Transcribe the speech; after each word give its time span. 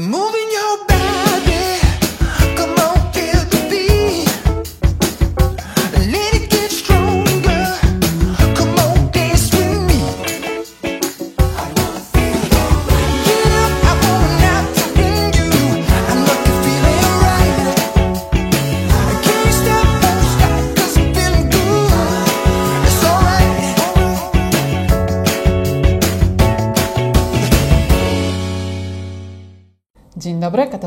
Moving 0.00 0.39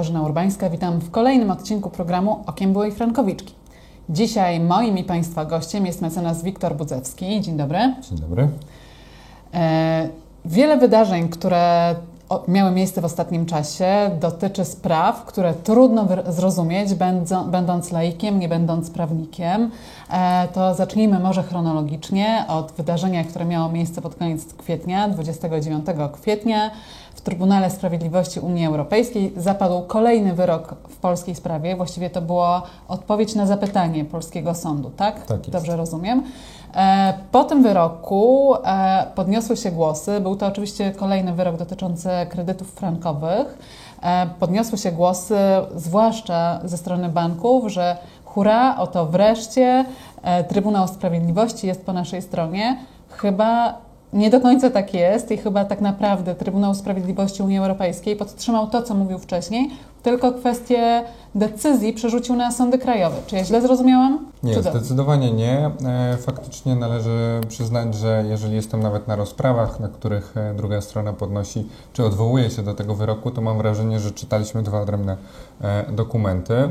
Katarzyna 0.03 0.21
Urbańska. 0.21 0.69
Witam 0.69 0.99
w 0.99 1.11
kolejnym 1.11 1.51
odcinku 1.51 1.89
programu 1.89 2.43
Okiem 2.45 2.73
Byłej 2.73 2.91
Frankowiczki. 2.91 3.53
Dzisiaj 4.09 4.59
moim 4.59 4.97
i 4.97 5.03
Państwa 5.03 5.45
gościem 5.45 5.85
jest 5.85 6.01
mecenas 6.01 6.43
Wiktor 6.43 6.75
Budzewski. 6.75 7.41
Dzień 7.41 7.57
dobry. 7.57 7.79
Dzień 8.09 8.17
dobry. 8.17 8.47
E, 9.53 10.09
wiele 10.45 10.77
wydarzeń, 10.77 11.29
które 11.29 11.95
miały 12.47 12.71
miejsce 12.71 13.01
w 13.01 13.05
ostatnim 13.05 13.45
czasie, 13.45 14.09
dotyczy 14.19 14.65
spraw, 14.65 15.25
które 15.25 15.53
trudno 15.53 16.07
zrozumieć, 16.27 16.93
będą, 16.93 17.51
będąc 17.51 17.91
laikiem, 17.91 18.39
nie 18.39 18.49
będąc 18.49 18.89
prawnikiem. 18.89 19.71
E, 20.09 20.47
to 20.53 20.75
zacznijmy 20.75 21.19
może 21.19 21.43
chronologicznie 21.43 22.45
od 22.47 22.71
wydarzenia, 22.71 23.23
które 23.23 23.45
miało 23.45 23.69
miejsce 23.69 24.01
pod 24.01 24.15
koniec 24.15 24.53
kwietnia, 24.53 25.09
29 25.09 25.85
kwietnia. 26.13 26.71
W 27.15 27.21
Trybunale 27.21 27.69
Sprawiedliwości 27.69 28.39
Unii 28.39 28.65
Europejskiej 28.65 29.33
zapadł 29.37 29.81
kolejny 29.81 30.33
wyrok 30.33 30.75
w 30.89 30.97
polskiej 30.97 31.35
sprawie. 31.35 31.75
Właściwie 31.75 32.09
to 32.09 32.21
była 32.21 32.61
odpowiedź 32.87 33.35
na 33.35 33.45
zapytanie 33.45 34.05
polskiego 34.05 34.55
sądu, 34.55 34.89
tak? 34.89 35.25
Tak. 35.25 35.49
Dobrze 35.49 35.75
rozumiem. 35.77 36.23
E, 36.75 37.13
Po 37.31 37.43
tym 37.43 37.63
wyroku 37.63 38.55
e, 38.65 39.05
podniosły 39.15 39.57
się 39.57 39.71
głosy. 39.71 40.19
Był 40.21 40.35
to 40.35 40.47
oczywiście 40.47 40.91
kolejny 40.91 41.33
wyrok 41.33 41.57
dotyczący 41.57 42.09
kredytów 42.29 42.71
frankowych. 42.71 43.57
E, 44.01 44.27
Podniosły 44.39 44.77
się 44.77 44.91
głosy, 44.91 45.37
zwłaszcza 45.75 46.59
ze 46.63 46.77
strony 46.77 47.09
banków, 47.09 47.71
że 47.71 47.97
hurra, 48.25 48.77
oto 48.77 49.05
wreszcie 49.05 49.85
Trybunał 50.47 50.87
Sprawiedliwości 50.87 51.67
jest 51.67 51.85
po 51.85 51.93
naszej 51.93 52.21
stronie. 52.21 52.77
Chyba 53.09 53.77
nie 54.13 54.29
do 54.29 54.39
końca 54.39 54.69
tak 54.69 54.93
jest 54.93 55.31
i 55.31 55.37
chyba 55.37 55.65
tak 55.65 55.81
naprawdę 55.81 56.35
Trybunał 56.35 56.75
Sprawiedliwości 56.75 57.43
Unii 57.43 57.57
Europejskiej 57.57 58.15
podtrzymał 58.15 58.67
to, 58.67 58.81
co 58.83 58.93
mówił 58.93 59.19
wcześniej, 59.19 59.69
tylko 60.03 60.31
kwestię 60.31 61.03
decyzji 61.35 61.93
przerzucił 61.93 62.35
na 62.35 62.51
sądy 62.51 62.77
krajowe. 62.77 63.15
Czy 63.27 63.35
ja 63.35 63.43
źle 63.45 63.61
zrozumiałam? 63.61 64.25
Nie, 64.43 64.61
zdecydowanie 64.61 65.31
nie. 65.31 65.71
E, 65.85 66.17
Faktycznie 66.17 66.75
należy 66.75 67.41
przyznać, 67.47 67.95
że 67.95 68.25
jeżeli 68.29 68.55
jestem 68.55 68.79
nawet 68.79 69.07
na 69.07 69.15
rozprawach, 69.15 69.79
na 69.79 69.87
których 69.87 70.37
e, 70.37 70.53
druga 70.53 70.81
strona 70.81 71.13
podnosi 71.13 71.67
czy 71.93 72.05
odwołuje 72.05 72.49
się 72.49 72.61
do 72.61 72.73
tego 72.73 72.95
wyroku, 72.95 73.31
to 73.31 73.41
mam 73.41 73.57
wrażenie, 73.57 73.99
że 73.99 74.11
czytaliśmy 74.11 74.63
dwa 74.63 74.81
odrębne 74.81 75.17
e, 75.61 75.91
dokumenty. 75.91 76.69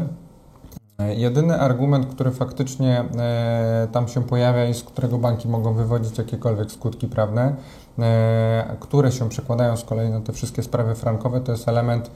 E, 0.98 1.14
Jedyny 1.14 1.60
argument, 1.60 2.06
który 2.06 2.30
faktycznie 2.30 3.04
e, 3.18 3.88
tam 3.92 4.08
się 4.08 4.22
pojawia 4.22 4.68
i 4.68 4.74
z 4.74 4.82
którego 4.82 5.18
banki 5.18 5.48
mogą 5.48 5.74
wywodzić 5.74 6.18
jakiekolwiek 6.18 6.72
skutki 6.72 7.08
prawne, 7.08 7.54
e, 7.98 8.76
które 8.80 9.12
się 9.12 9.28
przekładają 9.28 9.76
z 9.76 9.84
kolei 9.84 10.10
na 10.10 10.20
te 10.20 10.32
wszystkie 10.32 10.62
sprawy 10.62 10.94
frankowe, 10.94 11.40
to 11.40 11.52
jest 11.52 11.68
element 11.68 12.10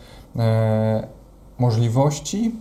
możliwości 1.58 2.52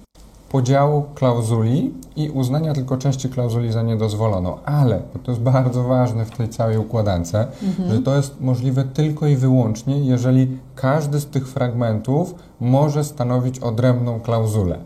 podziału 0.50 1.04
klauzuli 1.16 1.94
i 2.16 2.30
uznania 2.30 2.74
tylko 2.74 2.98
części 2.98 3.30
klauzuli 3.30 3.72
za 3.72 3.82
niedozwoloną. 3.82 4.58
Ale, 4.66 5.02
bo 5.14 5.20
to 5.20 5.32
jest 5.32 5.44
bardzo 5.44 5.84
ważne 5.84 6.26
w 6.26 6.32
tej 6.32 6.50
całej 6.50 6.78
układance, 6.78 7.34
że 7.90 8.02
to 8.02 8.16
jest 8.16 8.42
możliwe 8.42 8.84
tylko 8.84 9.28
i 9.28 9.36
wyłącznie, 9.36 10.00
jeżeli 10.00 10.58
każdy 10.76 11.20
z 11.20 11.26
tych 11.26 11.48
fragmentów 11.48 12.36
może 12.60 13.04
stanowić 13.04 13.60
odrębną 13.60 14.20
klauzulę. 14.20 14.80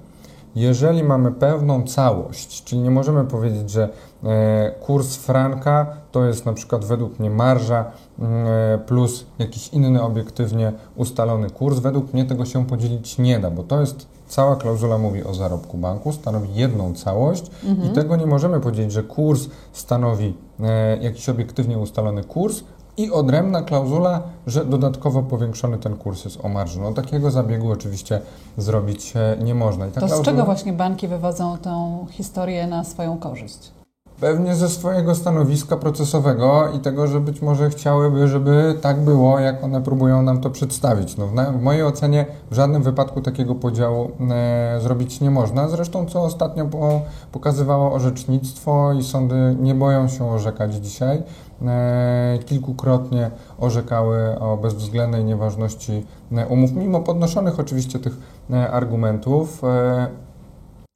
Jeżeli 0.56 1.04
mamy 1.04 1.32
pewną 1.32 1.84
całość, 1.84 2.64
czyli 2.64 2.82
nie 2.82 2.92
możemy 2.92 3.26
powiedzieć, 3.26 3.70
że 3.70 3.90
e, 4.24 4.72
kurs 4.80 5.16
franka 5.16 5.88
to 6.12 6.26
jest 6.26 6.46
na 6.46 6.54
przykład 6.54 6.86
według 6.86 7.20
mnie 7.20 7.30
marża 7.30 7.86
e, 8.20 8.80
plus 8.86 9.26
jakiś 9.40 9.68
inny 9.68 10.02
obiektywnie 10.02 10.74
ustalony 10.96 11.50
kurs, 11.50 11.80
według 11.80 12.14
mnie 12.14 12.26
tego 12.26 12.46
się 12.46 12.66
podzielić 12.66 13.18
nie 13.18 13.40
da, 13.40 13.52
bo 13.52 13.64
to 13.64 13.80
jest 13.80 14.08
cała 14.28 14.56
klauzula 14.56 14.98
mówi 14.98 15.24
o 15.24 15.34
zarobku 15.34 15.78
banku, 15.78 16.14
stanowi 16.14 16.56
jedną 16.56 16.94
całość 16.94 17.46
i 17.84 17.90
tego 17.90 18.16
nie 18.16 18.26
możemy 18.26 18.60
powiedzieć, 18.60 18.92
że 18.92 19.04
kurs 19.04 19.48
stanowi 19.72 20.34
e, 20.60 20.98
jakiś 20.98 21.30
obiektywnie 21.30 21.78
ustalony 21.78 22.24
kurs, 22.24 22.64
i 23.00 23.12
odrębna 23.12 23.62
klauzula, 23.62 24.22
że 24.48 24.66
dodatkowo 24.66 25.24
powiększony 25.24 25.78
ten 25.78 25.96
kurs 25.96 26.26
jest 26.26 26.46
o 26.46 26.50
marżę. 26.50 26.80
No 26.82 26.94
takiego 26.94 27.32
zabiegu 27.32 27.72
oczywiście 27.72 28.22
zrobić 28.58 29.14
e, 29.16 29.38
nie 29.44 29.56
można. 29.56 29.88
To 29.88 30.08
z 30.08 30.12
klauzula- 30.12 30.26
czego 30.26 30.46
właśnie 30.46 30.74
banki 30.74 31.08
wywodzą 31.08 31.58
tą 31.58 32.06
historię 32.12 32.68
na 32.68 32.84
swoją 32.84 33.18
korzyść? 33.18 33.72
Pewnie 34.19 34.56
ze 34.56 34.69
swojego 34.69 35.16
stanowiska 35.16 35.78
procesowego 35.78 36.69
i 36.78 36.80
tego, 36.80 37.07
że 37.07 37.19
być 37.19 37.41
może 37.41 37.69
chciałyby, 37.69 38.28
żeby 38.28 38.75
tak 38.81 39.02
było, 39.02 39.40
jak 39.40 39.63
one 39.63 39.81
próbują 39.81 40.22
nam 40.22 40.41
to 40.41 40.50
przedstawić. 40.50 41.18
No, 41.18 41.28
w, 41.28 41.34
na, 41.34 41.52
w 41.52 41.62
mojej 41.62 41.84
ocenie 41.84 42.25
w 42.52 42.56
żadnym 42.56 42.84
wypadku 42.84 43.22
takiego 43.22 43.56
podziału 43.56 44.12
e, 44.30 44.80
zrobić 44.81 45.22
nie 45.22 45.31
można. 45.31 45.69
Zresztą, 45.69 46.06
co 46.06 46.24
ostatnio 46.24 46.66
po, 46.66 47.02
pokazywało 47.31 47.94
orzecznictwo 47.94 48.94
i 48.94 49.03
sądy 49.03 49.56
nie 49.59 49.75
boją 49.75 50.07
się 50.07 50.31
orzekać 50.31 50.75
dzisiaj. 50.75 51.24
E, 51.66 52.40
kilkukrotnie 52.46 53.31
orzekały 53.59 54.40
o 54.40 54.57
bezwzględnej 54.57 55.24
nieważności 55.24 56.06
e, 56.31 56.47
umów, 56.47 56.72
mimo 56.72 57.00
podnoszonych 57.00 57.59
oczywiście 57.59 58.00
tych 58.00 58.18
e, 58.51 58.72
argumentów. 58.72 59.63
E, 59.63 60.28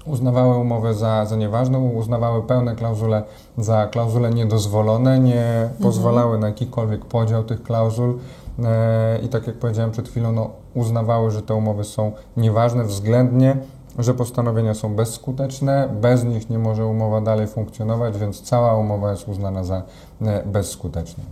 uznawały 0.05 0.57
umowę 0.57 0.93
za, 0.93 1.25
za 1.25 1.35
nieważną, 1.35 1.89
uznawały 1.89 2.43
pełne 2.43 2.75
klauzule 2.75 3.23
za 3.57 3.87
klauzule 3.87 4.29
niedozwolone, 4.29 5.19
nie 5.19 5.69
pozwalały 5.81 6.37
na 6.37 6.47
jakikolwiek 6.47 7.05
podział 7.05 7.43
tych 7.43 7.63
klauzul 7.63 8.19
e, 8.63 9.19
i 9.23 9.29
tak 9.29 9.47
jak 9.47 9.55
powiedziałem 9.55 9.91
przed 9.91 10.09
chwilą, 10.09 10.31
no, 10.31 10.49
uznawały, 10.73 11.31
że 11.31 11.41
te 11.41 11.53
umowy 11.53 11.83
są 11.83 12.11
nieważne 12.37 12.83
względnie, 12.83 13.57
że 13.99 14.13
postanowienia 14.13 14.73
są 14.73 14.95
bezskuteczne, 14.95 15.89
bez 16.01 16.23
nich 16.23 16.49
nie 16.49 16.59
może 16.59 16.85
umowa 16.87 17.21
dalej 17.21 17.47
funkcjonować, 17.47 18.17
więc 18.17 18.41
cała 18.41 18.77
umowa 18.77 19.11
jest 19.11 19.27
uznana 19.27 19.63
za 19.63 19.83
e, 20.21 20.43
bezskuteczną. 20.45 21.23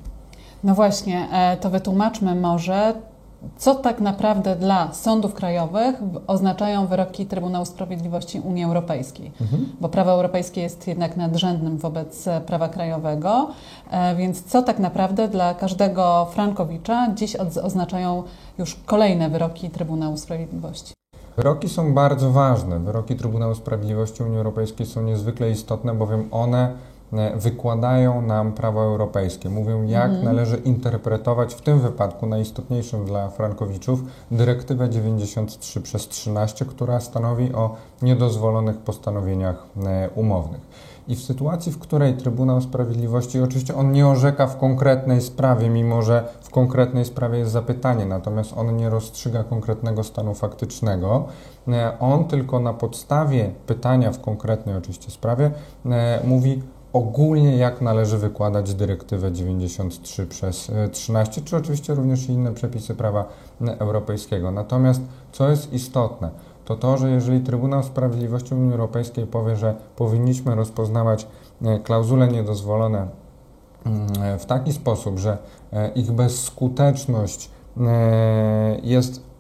No 0.63 0.75
właśnie, 0.75 1.27
e, 1.33 1.57
to 1.57 1.69
wytłumaczmy 1.69 2.35
może, 2.35 2.93
co 3.57 3.75
tak 3.75 3.99
naprawdę 3.99 4.55
dla 4.55 4.93
sądów 4.93 5.33
krajowych 5.33 5.95
oznaczają 6.27 6.87
wyroki 6.87 7.25
Trybunału 7.25 7.65
Sprawiedliwości 7.65 8.39
Unii 8.39 8.63
Europejskiej. 8.63 9.31
Bo 9.81 9.89
prawo 9.89 10.11
europejskie 10.11 10.61
jest 10.61 10.87
jednak 10.87 11.17
nadrzędnym 11.17 11.77
wobec 11.77 12.29
prawa 12.45 12.69
krajowego, 12.69 13.49
e, 13.91 14.15
więc 14.15 14.43
co 14.43 14.61
tak 14.61 14.79
naprawdę 14.79 15.27
dla 15.27 15.53
każdego 15.53 16.27
Frankowicza 16.31 17.13
dziś 17.15 17.35
oznaczają 17.63 18.23
już 18.57 18.75
kolejne 18.85 19.29
wyroki 19.29 19.69
Trybunału 19.69 20.17
Sprawiedliwości? 20.17 20.93
Wyroki 21.37 21.69
są 21.69 21.93
bardzo 21.93 22.31
ważne. 22.31 22.79
Wyroki 22.79 23.15
Trybunału 23.15 23.55
Sprawiedliwości 23.55 24.23
Unii 24.23 24.37
Europejskiej 24.37 24.85
są 24.85 25.01
niezwykle 25.01 25.51
istotne, 25.51 25.93
bowiem 25.93 26.27
one 26.31 26.73
wykładają 27.35 28.21
nam 28.21 28.51
prawo 28.51 28.83
europejskie. 28.83 29.49
Mówią, 29.49 29.83
jak 29.83 30.23
należy 30.23 30.57
interpretować 30.57 31.53
w 31.53 31.61
tym 31.61 31.79
wypadku 31.79 32.25
najistotniejszym 32.25 33.05
dla 33.05 33.29
frankowiczów 33.29 34.03
dyrektywę 34.31 34.89
93 34.89 35.81
przez 35.81 36.07
13, 36.07 36.65
która 36.65 36.99
stanowi 36.99 37.53
o 37.53 37.75
niedozwolonych 38.01 38.77
postanowieniach 38.77 39.65
e, 39.85 40.09
umownych. 40.15 40.61
I 41.07 41.15
w 41.15 41.23
sytuacji, 41.23 41.71
w 41.71 41.79
której 41.79 42.13
Trybunał 42.13 42.61
Sprawiedliwości, 42.61 43.41
oczywiście 43.41 43.75
on 43.75 43.91
nie 43.91 44.07
orzeka 44.07 44.47
w 44.47 44.57
konkretnej 44.57 45.21
sprawie, 45.21 45.69
mimo 45.69 46.01
że 46.01 46.23
w 46.41 46.49
konkretnej 46.49 47.05
sprawie 47.05 47.39
jest 47.39 47.51
zapytanie, 47.51 48.05
natomiast 48.05 48.53
on 48.57 48.77
nie 48.77 48.89
rozstrzyga 48.89 49.43
konkretnego 49.43 50.03
stanu 50.03 50.33
faktycznego, 50.33 51.25
e, 51.67 51.99
on 51.99 52.25
tylko 52.25 52.59
na 52.59 52.73
podstawie 52.73 53.51
pytania 53.65 54.11
w 54.11 54.21
konkretnej 54.21 54.75
oczywiście 54.75 55.11
sprawie 55.11 55.51
e, 55.85 56.21
mówi 56.23 56.61
ogólnie, 56.93 57.57
jak 57.57 57.81
należy 57.81 58.17
wykładać 58.17 58.73
dyrektywę 58.73 59.31
93 59.31 60.27
przez 60.27 60.69
e, 60.69 60.89
13, 60.89 61.41
czy 61.41 61.57
oczywiście 61.57 61.95
również 61.95 62.29
inne 62.29 62.53
przepisy 62.53 62.95
prawa 62.95 63.25
e, 63.61 63.79
europejskiego. 63.79 64.51
Natomiast 64.51 65.01
co 65.31 65.49
jest 65.49 65.73
istotne, 65.73 66.29
to 66.65 66.75
to, 66.75 66.97
że 66.97 67.11
jeżeli 67.11 67.39
Trybunał 67.39 67.83
Sprawiedliwości 67.83 68.53
Unii 68.53 68.71
Europejskiej 68.71 69.27
powie, 69.27 69.55
że 69.55 69.75
powinniśmy 69.95 70.55
rozpoznawać 70.55 71.27
e, 71.61 71.79
klauzule 71.79 72.27
niedozwolone 72.27 73.07
mm, 73.85 74.39
w 74.39 74.45
taki 74.45 74.73
sposób, 74.73 75.19
że 75.19 75.37
e, 75.73 75.91
ich 75.91 76.11
bezskuteczność 76.11 77.49
e, 77.77 78.79
jest 78.83 79.30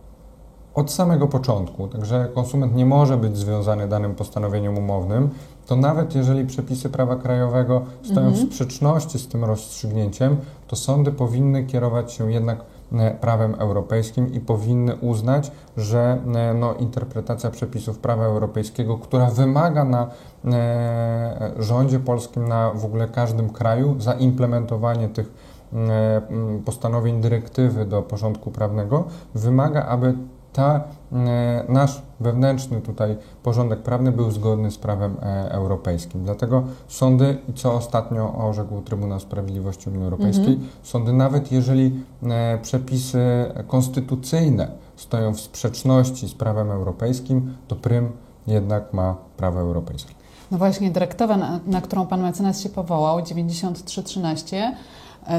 od 0.75 0.91
samego 0.91 1.27
początku, 1.27 1.87
także 1.87 2.29
konsument 2.35 2.75
nie 2.75 2.85
może 2.85 3.17
być 3.17 3.37
związany 3.37 3.87
danym 3.87 4.15
postanowieniem 4.15 4.77
umownym, 4.77 5.29
to 5.65 5.75
nawet 5.75 6.15
jeżeli 6.15 6.45
przepisy 6.45 6.89
prawa 6.89 7.15
krajowego 7.15 7.81
stoją 8.03 8.31
w 8.31 8.37
sprzeczności 8.37 9.19
z 9.19 9.27
tym 9.27 9.45
rozstrzygnięciem, 9.45 10.37
to 10.67 10.75
sądy 10.75 11.11
powinny 11.11 11.63
kierować 11.63 12.13
się 12.13 12.31
jednak 12.31 12.63
e, 12.91 13.11
prawem 13.11 13.55
europejskim 13.55 14.33
i 14.33 14.39
powinny 14.39 14.95
uznać, 14.95 15.51
że 15.77 16.21
e, 16.35 16.53
no, 16.53 16.73
interpretacja 16.73 17.49
przepisów 17.49 17.97
prawa 17.97 18.25
europejskiego, 18.25 18.97
która 18.97 19.25
wymaga 19.25 19.83
na 19.83 20.07
e, 20.45 21.51
rządzie 21.59 21.99
polskim, 21.99 22.47
na 22.47 22.71
w 22.71 22.85
ogóle 22.85 23.07
każdym 23.07 23.49
kraju 23.49 23.95
zaimplementowanie 23.99 25.09
tych 25.09 25.33
e, 25.73 26.21
postanowień 26.65 27.21
dyrektywy 27.21 27.85
do 27.85 28.01
porządku 28.01 28.51
prawnego, 28.51 29.03
wymaga, 29.35 29.85
aby 29.85 30.13
ta, 30.53 30.83
e, 31.11 31.65
nasz 31.69 32.01
wewnętrzny 32.19 32.81
tutaj 32.81 33.17
porządek 33.43 33.79
prawny 33.79 34.11
był 34.11 34.31
zgodny 34.31 34.71
z 34.71 34.77
prawem 34.77 35.17
e, 35.21 35.51
europejskim. 35.51 36.23
Dlatego 36.23 36.63
sądy, 36.87 37.37
i 37.49 37.53
co 37.53 37.73
ostatnio 37.73 38.35
orzekł 38.37 38.81
Trybunał 38.81 39.19
Sprawiedliwości 39.19 39.89
Unii 39.89 40.03
Europejskiej, 40.03 40.59
sądy 40.83 41.13
nawet 41.13 41.51
jeżeli 41.51 42.03
e, 42.23 42.57
przepisy 42.57 43.21
konstytucyjne 43.67 44.67
stoją 44.95 45.33
w 45.33 45.39
sprzeczności 45.39 46.27
z 46.27 46.33
prawem 46.33 46.71
europejskim, 46.71 47.53
to 47.67 47.75
prym 47.75 48.11
jednak 48.47 48.93
ma 48.93 49.15
prawo 49.37 49.59
europejskie. 49.59 50.13
No 50.51 50.57
właśnie, 50.57 50.91
dyrektywa, 50.91 51.37
na, 51.37 51.59
na 51.67 51.81
którą 51.81 52.07
pan 52.07 52.21
mecenas 52.21 52.61
się 52.61 52.69
powołał, 52.69 53.21
9313, 53.21 54.57
e, 54.57 54.75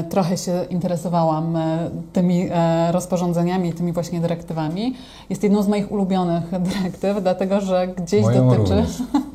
trochę 0.09 0.37
się 0.37 0.65
interesowałam 0.69 1.55
e, 1.55 1.89
tymi 2.13 2.47
e, 2.51 2.91
rozporządzeniami, 2.91 3.73
tymi 3.73 3.93
właśnie 3.93 4.19
dyrektywami. 4.19 4.93
Jest 5.29 5.43
jedną 5.43 5.63
z 5.63 5.67
moich 5.67 5.91
ulubionych 5.91 6.43
dyrektyw, 6.69 7.21
dlatego 7.21 7.61
że 7.61 7.87
gdzieś 7.87 8.23
Moją 8.23 8.49
dotyczy, 8.49 8.75
również. 8.75 8.89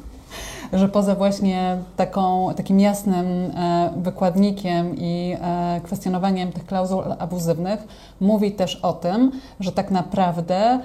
że 0.72 0.88
poza 0.88 1.14
właśnie 1.14 1.78
taką, 1.96 2.54
takim 2.56 2.80
jasnym 2.80 3.26
e, 3.26 3.90
wykładnikiem 3.96 4.96
i 4.96 5.36
e, 5.40 5.80
kwestionowaniem 5.84 6.52
tych 6.52 6.66
klauzul 6.66 7.02
abuzywnych, 7.18 7.80
mówi 8.20 8.52
też 8.52 8.76
o 8.76 8.92
tym, 8.92 9.32
że 9.60 9.72
tak 9.72 9.90
naprawdę 9.90 10.80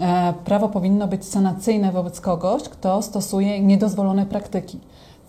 e, 0.00 0.34
prawo 0.44 0.68
powinno 0.68 1.08
być 1.08 1.24
sanacyjne 1.24 1.92
wobec 1.92 2.20
kogoś, 2.20 2.62
kto 2.62 3.02
stosuje 3.02 3.60
niedozwolone 3.60 4.26
praktyki. 4.26 4.78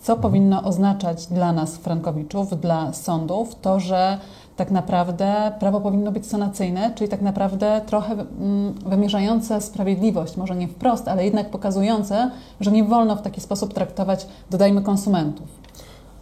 Co 0.06 0.18
powinno 0.18 0.63
oznaczać 0.63 1.28
dla 1.28 1.54
nas, 1.54 1.78
frankowiczów, 1.78 2.62
dla 2.62 2.94
sądów, 2.94 3.56
to, 3.56 3.80
że 3.80 4.18
tak 4.56 4.72
naprawdę 4.72 5.52
prawo 5.60 5.81
powinno 5.81 6.12
być 6.12 6.28
sanacyjne, 6.28 6.92
czyli 6.96 7.10
tak 7.10 7.22
naprawdę 7.22 7.81
trochę 7.86 8.13
mm, 8.13 8.74
wymierzające 8.74 9.62
sprawiedliwość, 9.62 10.38
może 10.38 10.56
nie 10.56 10.68
wprost, 10.68 11.07
ale 11.07 11.25
jednak 11.25 11.50
pokazujące, 11.50 12.31
że 12.60 12.72
nie 12.72 12.84
wolno 12.84 13.16
w 13.16 13.22
taki 13.22 13.42
sposób 13.42 13.74
traktować, 13.74 14.28
dodajmy, 14.50 14.81
konsumentów. 14.81 15.65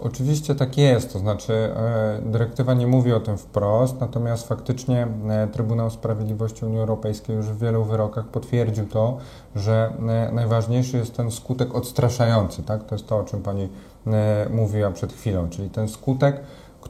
Oczywiście 0.05 0.55
tak 0.55 0.77
jest, 0.77 1.13
to 1.13 1.19
znaczy 1.19 1.53
e, 1.53 2.19
dyrektywa 2.25 2.73
nie 2.73 2.87
mówi 2.87 3.13
o 3.13 3.19
tym 3.19 3.37
wprost, 3.37 3.99
natomiast 4.01 4.47
faktycznie 4.47 5.07
e, 5.29 5.47
Trybunał 5.47 5.89
Sprawiedliwości 5.89 6.65
Unii 6.65 6.79
Europejskiej 6.79 7.35
już 7.35 7.45
w 7.45 7.59
wielu 7.59 7.83
wyrokach 7.83 8.25
potwierdził 8.25 8.87
to, 8.87 9.17
że 9.55 9.93
e, 9.99 10.31
najważniejszy 10.31 10.97
jest 10.97 11.17
ten 11.17 11.31
skutek 11.31 11.75
odstraszający, 11.75 12.63
tak? 12.63 12.83
To 12.83 12.95
jest 12.95 13.07
to, 13.07 13.17
o 13.17 13.23
czym 13.23 13.41
Pani 13.41 13.69
mówiła 14.49 14.91
przed 14.91 15.13
chwilą, 15.13 15.49
czyli 15.49 15.69
ten 15.69 15.87
skutek, 15.87 16.41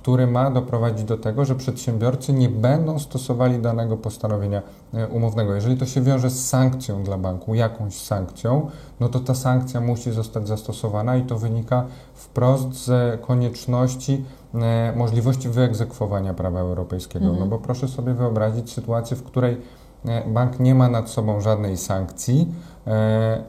który 0.04 0.28
ma 0.28 0.52
doprowadzić 0.52 1.06
do 1.06 1.18
tego, 1.18 1.46
że 1.46 1.56
przedsiębiorcy 1.56 2.34
nie 2.34 2.50
będą 2.50 3.00
stosowali 3.00 3.60
danego 3.60 3.98
postanowienia 3.98 4.62
e, 4.94 5.08
umownego. 5.08 5.56
Jeżeli 5.56 5.78
to 5.78 5.86
się 5.86 6.02
wiąże 6.02 6.30
z 6.30 6.50
sankcją 6.50 7.04
dla 7.04 7.18
banku, 7.18 7.56
jakąś 7.56 7.94
sankcją, 7.96 8.70
no 9.00 9.10
to 9.10 9.20
ta 9.20 9.36
sankcja 9.36 9.82
musi 9.82 10.12
zostać 10.12 10.48
zastosowana 10.48 11.16
i 11.16 11.24
to 11.24 11.38
wynika 11.38 11.86
wprost 12.14 12.74
z 12.74 13.22
konieczności 13.22 14.26
e, 14.54 14.94
możliwości 14.96 15.50
wyegzekwowania 15.50 16.34
prawa 16.34 16.60
europejskiego. 16.60 17.26
Mhm. 17.26 17.40
No 17.40 17.46
bo 17.46 17.60
proszę 17.60 17.88
sobie 17.88 18.14
wyobrazić 18.14 18.74
sytuację, 18.74 19.18
w 19.18 19.24
której 19.24 19.58
e, 20.06 20.30
bank 20.30 20.60
nie 20.60 20.76
ma 20.76 20.90
nad 20.90 21.10
sobą 21.10 21.42
żadnej 21.42 21.78
sankcji, 21.78 22.54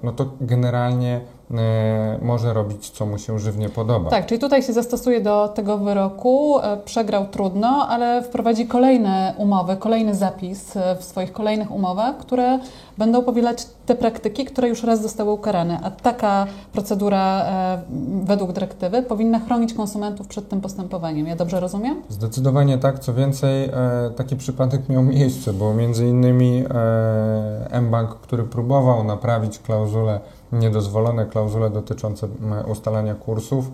no 0.02 0.12
to 0.12 0.26
generalnie 0.40 1.20
e, 1.50 2.19
może 2.22 2.52
robić, 2.52 2.90
co 2.90 3.06
mu 3.06 3.19
się 3.19 3.38
żywnie 3.38 3.69
podoba. 3.69 4.10
Tak, 4.10 4.26
czyli 4.26 4.40
tutaj 4.40 4.62
się 4.62 4.72
zastosuje 4.72 5.20
do 5.20 5.48
tego 5.48 5.78
wyroku, 5.78 6.58
e, 6.58 6.76
przegrał 6.84 7.26
trudno, 7.26 7.86
ale 7.88 8.22
wprowadzi 8.22 8.66
kolejne 8.66 9.34
umowy, 9.38 9.76
kolejny 9.76 10.14
zapis 10.14 10.76
e, 10.76 10.96
w 10.96 11.04
swoich 11.04 11.32
kolejnych 11.32 11.70
umowach, 11.70 12.16
które 12.16 12.58
będą 12.98 13.22
powielać 13.22 13.66
te 13.86 13.94
praktyki, 13.94 14.44
które 14.44 14.69
już 14.69 14.82
raz 14.82 15.02
zostały 15.02 15.32
ukarane. 15.32 15.81
A 15.82 15.90
taka 15.90 16.46
procedura 16.72 17.44
e, 17.44 17.82
według 18.25 18.52
dyrektywy 18.52 19.02
powinna 19.02 19.40
chronić 19.40 19.75
konsumentów 19.75 20.28
przed 20.28 20.48
tym 20.48 20.60
postępowaniem. 20.60 21.26
Ja 21.26 21.36
dobrze 21.36 21.60
rozumiem? 21.60 22.02
Zdecydowanie 22.08 22.78
tak. 22.78 22.98
Co 22.98 23.14
więcej, 23.14 23.64
e, 23.64 23.70
taki 24.16 24.36
przypadek 24.36 24.88
miał 24.88 25.02
miejsce, 25.02 25.52
bo 25.52 25.75
między 25.75 26.06
innymi 26.06 26.64
e, 27.70 27.81
mBank, 27.81 28.10
który 28.10 28.44
próbował 28.44 29.04
naprawić 29.25 29.59
klauzule 29.59 30.21
niedozwolone, 30.53 31.26
klauzule 31.26 31.71
dotyczące 31.71 32.26
m, 32.26 32.55
ustalania 32.71 33.15
kursów, 33.15 33.71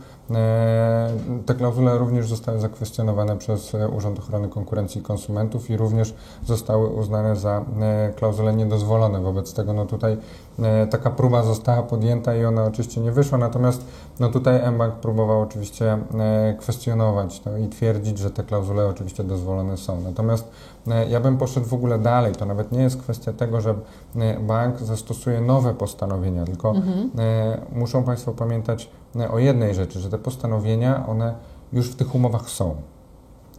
te 1.47 1.55
klauzule 1.55 1.99
również 1.99 2.29
zostały 2.29 2.61
zakwestionowane 2.61 3.37
przez 3.37 3.75
e, 3.75 3.88
Urząd 3.88 4.19
Ochrony 4.19 4.49
Konkurencji 4.49 5.00
i 5.00 5.05
Konsumentów 5.05 5.71
i 5.71 5.77
również 5.77 6.15
zostały 6.47 6.88
uznane 6.88 7.37
za 7.37 7.65
e, 7.81 8.12
klauzule 8.17 8.55
niedozwolone. 8.55 9.21
Wobec 9.21 9.55
tego 9.55 9.73
no 9.73 9.87
tutaj 9.87 10.17
e, 10.59 10.87
taka 10.87 11.11
próba 11.11 11.43
została 11.43 11.82
podjęta 11.82 12.35
i 12.35 12.44
ona 12.44 12.65
oczywiście 12.65 13.00
nie 13.00 13.12
wyszła, 13.12 13.38
natomiast 13.38 13.85
no 14.21 14.29
tutaj 14.29 14.73
mBank 14.73 14.94
próbował 14.94 15.41
oczywiście 15.41 15.99
e, 16.19 16.55
kwestionować 16.59 17.41
to 17.41 17.56
i 17.56 17.69
twierdzić, 17.69 18.19
że 18.19 18.31
te 18.31 18.43
klauzule 18.43 18.87
oczywiście 18.87 19.25
dozwolone 19.25 19.77
są. 19.77 20.00
Natomiast 20.00 20.50
e, 20.88 21.09
ja 21.09 21.21
bym 21.21 21.38
poszedł 21.38 21.67
w 21.67 21.75
ogóle 21.75 21.99
dalej. 21.99 22.35
To 22.35 22.47
nawet 22.47 22.73
nie 22.73 22.82
jest 22.82 23.03
kwestia 23.03 23.32
tego, 23.32 23.61
że 23.61 23.75
e, 24.17 24.41
bank 24.41 24.79
zastosuje 24.79 25.41
nowe 25.41 25.75
postanowienia, 25.75 26.44
tylko 26.44 26.71
Mhm. 26.71 27.11
e, 27.19 27.59
muszą 27.73 28.05
Państwo 28.05 28.32
pamiętać 28.32 28.85
e, 28.85 29.00
o 29.30 29.38
jednej 29.38 29.74
rzeczy, 29.74 30.00
że 30.00 30.10
te 30.10 30.18
postanowienia, 30.18 31.06
one 31.06 31.34
już 31.72 31.90
w 31.90 31.96
tych 31.96 32.14
umowach 32.14 32.50
są. 32.50 32.76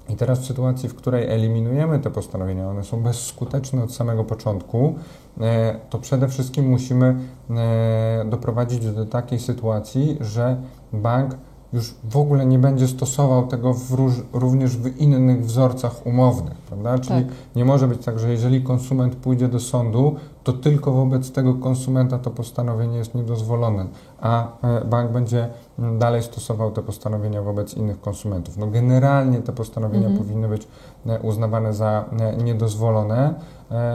I 0.10 0.16
teraz 0.16 0.40
w 0.40 0.46
sytuacji, 0.46 0.90
w 0.90 0.96
której 0.96 1.30
eliminujemy 1.30 2.00
te 2.00 2.12
postanowienia, 2.12 2.70
one 2.70 2.84
są 2.84 3.04
bezskuteczne 3.04 3.84
od 3.84 3.94
samego 3.94 4.24
początku, 4.24 4.96
e, 5.42 5.80
to 5.90 6.00
przede 6.00 6.28
wszystkim 6.28 6.70
musimy 6.70 7.16
e, 7.50 8.26
doprowadzić 8.30 8.86
do 8.86 9.06
takiej 9.06 9.40
sytuacji, 9.40 10.18
że 10.22 10.58
bank 10.94 11.36
już 11.74 11.96
w 12.04 12.18
ogóle 12.18 12.46
nie 12.46 12.60
będzie 12.60 12.88
stosował 12.88 13.48
tego 13.48 13.74
w 13.74 13.92
róż, 13.92 14.14
również 14.34 14.78
w 14.78 14.98
innych 14.98 15.46
wzorcach 15.46 16.06
umownych, 16.06 16.58
prawda? 16.58 17.00
Czyli 17.00 17.26
Tak. 17.26 17.34
nie 17.56 17.66
może 17.66 17.88
być 17.88 18.06
tak, 18.06 18.20
że 18.20 18.32
jeżeli 18.32 18.64
konsument 18.64 19.16
pójdzie 19.16 19.48
do 19.48 19.60
sądu, 19.60 20.16
to 20.44 20.54
tylko 20.54 20.92
wobec 20.92 21.32
tego 21.32 21.54
konsumenta 21.54 22.20
to 22.20 22.32
postanowienie 22.32 22.98
jest 22.98 23.16
niedozwolone, 23.16 23.86
a 24.22 24.48
e, 24.62 24.86
bank 24.86 25.12
będzie 25.12 25.48
m, 25.80 26.00
dalej 26.00 26.24
stosował 26.24 26.72
te 26.72 26.82
postanowienia 26.82 27.42
wobec 27.42 27.74
innych 27.74 28.02
konsumentów. 28.02 28.58
No 28.58 28.68
generalnie 28.68 29.38
te 29.42 29.52
postanowienia 29.54 30.08
Mhm. 30.08 30.18
powinny 30.26 30.48
być 30.48 30.68
e, 31.08 31.20
uznawane 31.20 31.74
za 31.74 32.06
e, 32.20 32.44
niedozwolone, 32.44 33.34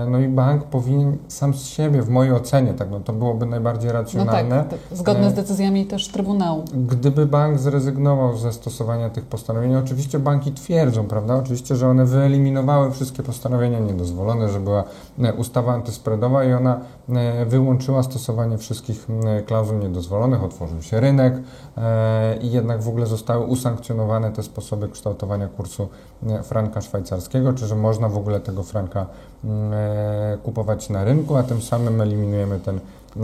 no 0.08 0.18
i 0.18 0.28
bank 0.28 0.64
powinien 0.64 1.16
sam 1.28 1.54
z 1.54 1.64
siebie, 1.66 2.02
w 2.02 2.08
mojej 2.08 2.32
ocenie, 2.32 2.74
tak, 2.74 2.90
no 2.90 3.00
to 3.00 3.12
byłoby 3.12 3.46
najbardziej 3.46 3.88
No 3.88 3.94
racjonalne, 3.94 4.56
tak, 4.56 4.68
tak, 4.88 4.98
zgodne 4.98 5.30
z 5.30 5.34
decyzjami 5.34 5.86
też 5.86 6.08
Trybunału. 6.08 6.64
Gdyby 6.74 7.26
bank 7.26 7.58
zrezygnował 7.58 8.36
ze 8.36 8.52
stosowania 8.52 9.10
tych 9.10 9.24
postanowień, 9.24 9.76
oczywiście 9.76 10.18
banki 10.18 10.52
twierdzą, 10.52 11.04
prawda? 11.04 11.34
Oczywiście, 11.34 11.76
że 11.76 11.88
one 11.88 12.04
wyeliminowały 12.04 12.90
wszystkie 12.90 13.22
postanowienia 13.22 13.78
niedozwolone, 13.78 14.48
że 14.48 14.60
była 14.60 14.84
ustawa 15.38 15.72
antyspreadowa 15.72 16.44
i 16.44 16.52
ona 16.52 16.80
wyłączyła 17.46 18.02
stosowanie 18.02 18.58
wszystkich 18.58 19.06
klauzul 19.46 19.78
niedozwolonych, 19.78 20.15
otworzył 20.24 20.82
się 20.82 21.00
rynek 21.00 21.34
e, 21.76 22.36
i 22.36 22.50
jednak 22.50 22.82
w 22.82 22.88
ogóle 22.88 23.06
zostały 23.06 23.44
usankcjonowane 23.46 24.32
te 24.32 24.42
sposoby 24.42 24.88
kształtowania 24.88 25.48
kursu 25.48 25.88
e, 26.26 26.42
franka 26.42 26.80
szwajcarskiego, 26.80 27.52
czy 27.52 27.66
że 27.66 27.76
można 27.76 28.08
w 28.08 28.16
ogóle 28.16 28.40
tego 28.40 28.62
franka 28.62 29.06
m, 29.44 29.50
e, 29.72 30.38
kupować 30.42 30.90
na 30.90 31.04
rynku, 31.04 31.36
a 31.36 31.42
tym 31.42 31.62
samym 31.62 32.00
eliminujemy 32.00 32.60
ten 32.60 32.80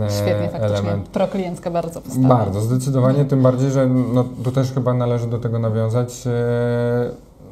Świetnie, 0.09 0.49
faktycznie. 0.49 0.77
element 0.77 1.09
Prokliencka 1.09 1.71
bardzo 1.71 2.01
postawa. 2.01 2.27
bardzo, 2.27 2.61
zdecydowanie, 2.61 3.25
tym 3.25 3.41
bardziej, 3.41 3.71
że 3.71 3.87
no, 3.87 4.25
tu 4.43 4.51
też 4.51 4.71
chyba 4.71 4.93
należy 4.93 5.27
do 5.27 5.39
tego 5.39 5.59
nawiązać. 5.59 6.23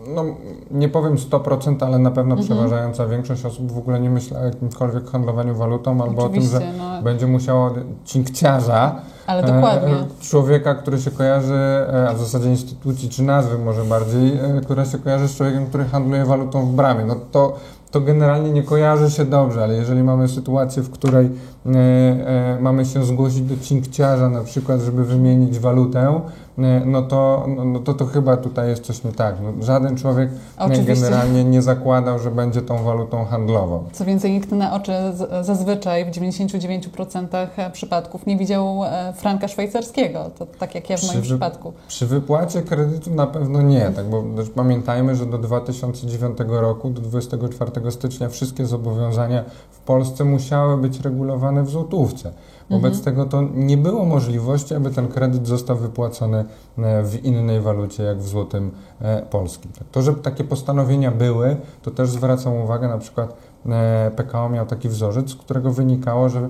No, 0.07 0.23
nie 0.71 0.89
powiem 0.89 1.15
100%, 1.17 1.85
ale 1.85 1.99
na 1.99 2.11
pewno 2.11 2.35
Mhm. 2.35 2.47
przeważająca 2.47 3.07
większość 3.07 3.45
osób 3.45 3.71
w 3.71 3.77
ogóle 3.77 3.99
nie 3.99 4.09
myśli 4.09 4.35
o 4.35 4.43
jakimkolwiek 4.45 5.09
handlowaniu 5.09 5.55
walutą 5.55 6.01
albo 6.03 6.23
o 6.25 6.29
tym, 6.29 6.41
że 6.41 6.57
Oczywiście, 6.57 6.77
no, 6.77 7.01
będzie 7.01 7.27
musiało 7.27 7.71
cinkciarza, 8.05 8.95
ale 9.31 9.43
e, 9.43 9.53
dokładnie. 9.53 9.93
człowieka, 10.21 10.75
który 10.75 11.01
się 11.01 11.11
kojarzy, 11.11 11.53
e, 11.53 12.09
a 12.09 12.13
w 12.13 12.19
zasadzie 12.19 12.49
instytucji 12.49 13.09
czy 13.09 13.23
nazwy 13.23 13.57
może 13.57 13.83
bardziej, 13.83 14.33
e, 14.33 14.61
która 14.63 14.85
się 14.85 14.97
kojarzy 14.97 15.27
z 15.27 15.35
człowiekiem, 15.35 15.65
który 15.65 15.85
handluje 15.85 16.25
walutą 16.25 16.65
w 16.65 16.71
bramie. 16.71 17.05
No 17.05 17.15
to, 17.31 17.59
to 17.91 18.01
generalnie 18.01 18.51
nie 18.51 18.63
kojarzy 18.63 19.11
się 19.11 19.25
dobrze, 19.25 19.63
ale 19.63 19.73
jeżeli 19.73 20.03
mamy 20.03 20.27
sytuację, 20.27 20.83
w 20.83 20.89
której 20.89 21.25
e, 21.25 21.69
e, 21.69 22.57
mamy 22.61 22.85
się 22.85 23.05
zgłosić 23.05 23.41
do 23.41 23.57
cinkciarza 23.63 24.29
na 24.29 24.43
przykład, 24.43 24.81
żeby 24.81 25.05
wymienić 25.05 25.59
walutę, 25.59 26.21
e, 26.57 26.81
no, 26.85 27.01
to, 27.01 27.45
no, 27.57 27.65
no 27.65 27.79
to 27.79 27.93
to 27.93 28.05
chyba 28.05 28.37
tutaj 28.37 28.69
jest 28.69 28.83
coś 28.83 29.03
nie 29.03 29.11
tak. 29.11 29.35
No, 29.43 29.65
żaden 29.65 29.97
człowiek 29.97 30.29
e, 30.29 30.61
Oczywiście. 30.63 30.93
generalnie 30.95 31.43
nie 31.43 31.61
zakładał, 31.61 32.19
że 32.19 32.31
będzie 32.31 32.61
tą 32.61 32.83
walutą 32.83 33.25
handlował. 33.25 33.83
Co 33.91 34.05
więcej, 34.05 34.31
nikt 34.33 34.51
na 34.51 34.73
oczy 34.73 34.91
z- 35.13 35.45
zazwyczaj 35.45 36.05
w 36.05 36.09
99% 36.11 37.27
przypadków 37.71 38.25
nie 38.25 38.37
widział 38.37 38.83
e, 38.85 39.13
franka 39.13 39.47
szwajcarskiego. 39.47 40.31
To 40.39 40.45
tak 40.45 40.75
jak 40.75 40.89
ja 40.89 40.97
w 40.97 41.01
moim 41.01 41.09
Przy 41.11 41.17
wy- 41.21 41.25
przypadku. 41.25 41.73
Przy 41.87 42.05
wypłacie 42.07 42.61
kredytu 42.61 43.15
na 43.15 43.27
pewno 43.27 43.61
nie, 43.61 43.91
tak, 43.95 44.09
bo 44.09 44.23
też 44.35 44.49
pamiętajmy, 44.49 45.15
że 45.15 45.25
do 45.25 45.37
2009 45.37 46.37
roku, 46.49 46.89
do 46.89 47.01
24 47.01 47.80
stycznia 47.89 48.29
wszystkie 48.29 48.65
zobowiązania 48.65 49.43
w 49.71 49.79
Polsce 49.79 50.23
musiały 50.23 50.77
być 50.77 50.99
regulowane 50.99 51.63
w 51.63 51.69
złotówce. 51.69 52.31
Wobec 52.71 53.01
tego 53.01 53.25
to 53.25 53.41
nie 53.53 53.77
było 53.77 54.05
możliwości, 54.05 54.75
aby 54.75 54.89
ten 54.89 55.07
kredyt 55.07 55.47
został 55.47 55.77
wypłacony 55.77 56.45
e, 56.77 57.03
w 57.03 57.25
innej 57.25 57.61
walucie, 57.61 58.03
jak 58.03 58.19
w 58.19 58.27
złotym 58.27 58.71
e, 59.01 59.21
polskim. 59.21 59.71
To, 59.91 60.01
że 60.01 60.13
takie 60.13 60.43
postanowienia 60.43 61.11
były, 61.11 61.57
to 61.81 61.91
też 61.91 62.09
zwracam 62.09 62.53
uwagę, 62.53 62.87
na 62.87 62.97
przykład 62.97 63.37
e, 63.65 64.11
PKO 64.15 64.49
miał 64.49 64.65
taki 64.65 64.89
wzorzec, 64.89 65.29
z 65.29 65.35
którego 65.35 65.71
wynikało, 65.71 66.29
że 66.29 66.49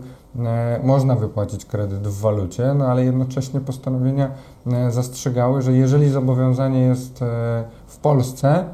można 0.84 1.16
wypłacić 1.16 1.66
kredyt 1.66 2.08
w 2.08 2.22
walucie, 2.22 2.74
no 2.74 2.86
ale 2.86 3.04
jednocześnie 3.04 3.60
postanowienia 3.60 4.32
zastrzegały, 4.90 5.62
że 5.62 5.74
jeżeli 5.74 6.10
zobowiązanie 6.10 6.80
jest 6.80 7.20
w 7.88 7.98
Polsce, 7.98 8.66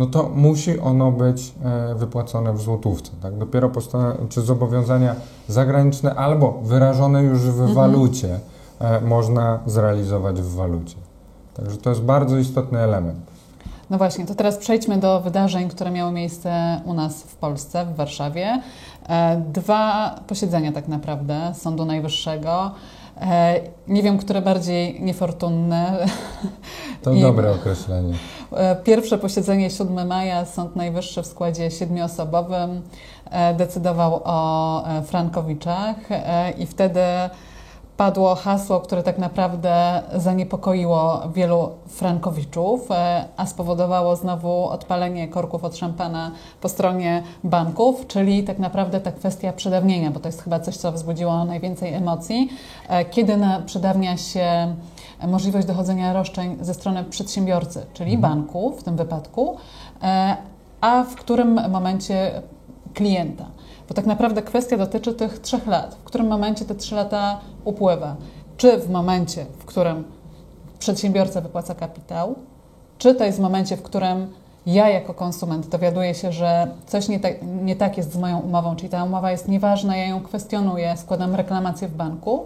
no 0.00 0.06
to 0.06 0.30
musi 0.34 0.78
ono 0.80 1.12
być 1.12 1.54
e, 1.64 1.94
wypłacone 1.94 2.52
w 2.52 2.60
złotówce. 2.60 3.10
Tak? 3.22 3.38
Dopiero 3.38 3.68
postanow- 3.68 4.28
czy 4.28 4.40
zobowiązania 4.40 5.14
zagraniczne 5.48 6.14
albo 6.14 6.60
wyrażone 6.64 7.22
już 7.22 7.40
w 7.40 7.74
walucie 7.74 8.40
e, 8.78 9.00
można 9.00 9.58
zrealizować 9.66 10.40
w 10.40 10.54
walucie. 10.54 10.96
Także 11.54 11.76
to 11.76 11.90
jest 11.90 12.02
bardzo 12.02 12.38
istotny 12.38 12.78
element. 12.78 13.18
No 13.90 13.98
właśnie, 13.98 14.26
to 14.26 14.34
teraz 14.34 14.56
przejdźmy 14.56 14.96
do 14.98 15.20
wydarzeń, 15.20 15.68
które 15.68 15.90
miały 15.90 16.12
miejsce 16.12 16.80
u 16.84 16.94
nas 16.94 17.22
w 17.22 17.36
Polsce, 17.36 17.86
w 17.86 17.96
Warszawie. 17.96 18.62
E, 19.08 19.42
Dwa 19.52 20.14
posiedzenia 20.26 20.72
tak 20.72 20.88
naprawdę 20.88 21.52
Sądu 21.54 21.84
Najwyższego. 21.84 22.70
E, 23.20 23.60
Nie 23.88 24.02
wiem, 24.02 24.18
które 24.18 24.42
bardziej 24.42 25.00
niefortunne. 25.02 26.06
To 27.02 27.12
I- 27.12 27.20
dobre 27.20 27.50
określenie. 27.52 28.14
E, 28.52 28.76
Pierwsze 28.76 29.18
posiedzenie 29.18 29.70
7 29.70 30.06
maja, 30.06 30.44
Sąd 30.44 30.76
Najwyższy 30.76 31.22
w 31.22 31.26
składzie 31.26 31.70
siedmioosobowym 31.70 32.82
e, 33.30 33.54
decydował 33.54 34.20
o 34.24 34.84
Frankowiczach 35.04 35.96
i 36.58 36.66
wtedy 36.66 37.00
padło 38.00 38.34
hasło, 38.34 38.80
które 38.80 39.02
tak 39.02 39.18
naprawdę 39.18 40.02
zaniepokoiło 40.16 41.22
wielu 41.34 41.68
Frankowiczów, 41.86 42.90
e, 42.90 43.24
a 43.36 43.46
spowodowało 43.46 44.16
znowu 44.16 44.68
odpalenie 44.68 45.28
korków 45.28 45.64
od 45.64 45.76
szampana 45.76 46.30
po 46.60 46.68
stronie 46.68 47.22
banków, 47.44 48.06
czyli 48.06 48.44
tak 48.44 48.58
naprawdę 48.58 49.00
ta 49.00 49.12
kwestia 49.12 49.52
przedawnienia, 49.52 50.10
bo 50.10 50.20
to 50.20 50.28
jest 50.28 50.42
chyba 50.42 50.60
coś, 50.60 50.76
co 50.76 50.92
wzbudziło 50.92 51.44
najwięcej 51.44 51.94
emocji. 51.94 52.48
E, 52.88 53.04
Kiedy 53.04 53.36
przedawnia 53.66 54.16
się 54.16 54.74
możliwość 55.28 55.66
dochodzenia 55.66 56.12
roszczeń 56.12 56.56
ze 56.60 56.74
strony 56.74 57.04
przedsiębiorcy, 57.04 57.86
czyli 57.92 58.18
banku 58.18 58.72
w 58.78 58.82
tym 58.82 58.96
wypadku, 58.96 59.56
e, 60.02 60.36
a 60.80 61.04
w 61.04 61.14
którym 61.14 61.70
momencie 61.70 62.42
klienta. 62.94 63.46
Bo 63.88 63.94
tak 63.94 64.06
naprawdę 64.06 64.42
kwestia 64.42 64.76
dotyczy 64.76 65.14
tych 65.14 65.38
trzech 65.38 65.66
lat. 65.66 65.94
W 65.94 66.04
którym 66.04 66.26
momencie 66.26 66.64
te 66.64 66.74
trzy 66.74 66.94
lata 66.94 67.40
upływa? 67.64 68.16
Czy 68.56 68.78
w 68.78 68.90
momencie, 68.90 69.46
w 69.58 69.64
którym 69.64 70.04
przedsiębiorca 70.78 71.40
wypłaca 71.40 71.74
kapitał, 71.74 72.34
czy 72.98 73.14
to 73.14 73.24
jest 73.24 73.38
w 73.38 73.42
momencie, 73.42 73.76
w 73.76 73.82
którym 73.82 74.32
ja 74.66 74.88
jako 74.88 75.14
konsument 75.14 75.68
dowiaduję 75.68 76.14
się, 76.14 76.32
że 76.32 76.66
coś 76.86 77.08
nie 77.08 77.20
tak, 77.20 77.34
nie 77.62 77.76
tak 77.76 77.96
jest 77.96 78.12
z 78.12 78.16
moją 78.16 78.38
umową, 78.38 78.76
czyli 78.76 78.88
ta 78.88 79.04
umowa 79.04 79.30
jest 79.30 79.48
nieważna, 79.48 79.96
ja 79.96 80.06
ją 80.06 80.20
kwestionuję, 80.20 80.96
składam 80.96 81.34
reklamację 81.34 81.88
w 81.88 81.94
banku, 81.94 82.44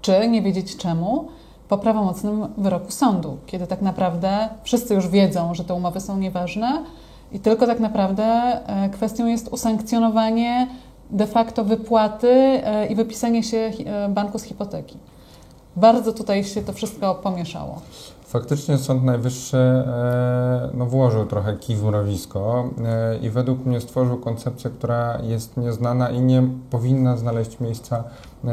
czy 0.00 0.28
nie 0.28 0.42
wiedzieć 0.42 0.76
czemu, 0.76 1.28
po 1.68 1.78
prawomocnym 1.78 2.48
wyroku 2.58 2.90
sądu, 2.90 3.38
kiedy 3.46 3.66
tak 3.66 3.82
naprawdę 3.82 4.48
wszyscy 4.62 4.94
już 4.94 5.08
wiedzą, 5.08 5.54
że 5.54 5.64
te 5.64 5.74
umowy 5.74 6.00
są 6.00 6.16
nieważne 6.16 6.84
i 7.32 7.40
tylko 7.40 7.66
tak 7.66 7.80
naprawdę 7.80 8.24
e, 8.24 8.88
kwestią 8.88 9.26
jest 9.26 9.48
usankcjonowanie 9.48 10.68
de 11.10 11.26
facto 11.26 11.64
wypłaty 11.64 12.30
e, 12.30 12.86
i 12.86 12.94
wypisanie 12.94 13.42
się 13.42 13.56
e, 13.86 14.08
banku 14.08 14.38
z 14.38 14.42
hipoteki. 14.42 14.98
Bardzo 15.76 16.12
tutaj 16.12 16.44
się 16.44 16.62
to 16.62 16.72
wszystko 16.72 17.14
pomieszało. 17.14 17.80
Faktycznie 18.26 18.78
Sąd 18.78 19.04
Najwyższy 19.04 19.84
no, 20.74 20.86
włożył 20.86 21.26
trochę 21.26 21.56
kij 21.56 21.76
w 21.76 21.84
mrowisko 21.84 22.70
i 23.22 23.30
według 23.30 23.66
mnie 23.66 23.80
stworzył 23.80 24.18
koncepcję, 24.18 24.70
która 24.70 25.18
jest 25.22 25.56
nieznana 25.56 26.10
i 26.10 26.20
nie 26.20 26.42
powinna 26.70 27.16
znaleźć 27.16 27.60
miejsca 27.60 28.04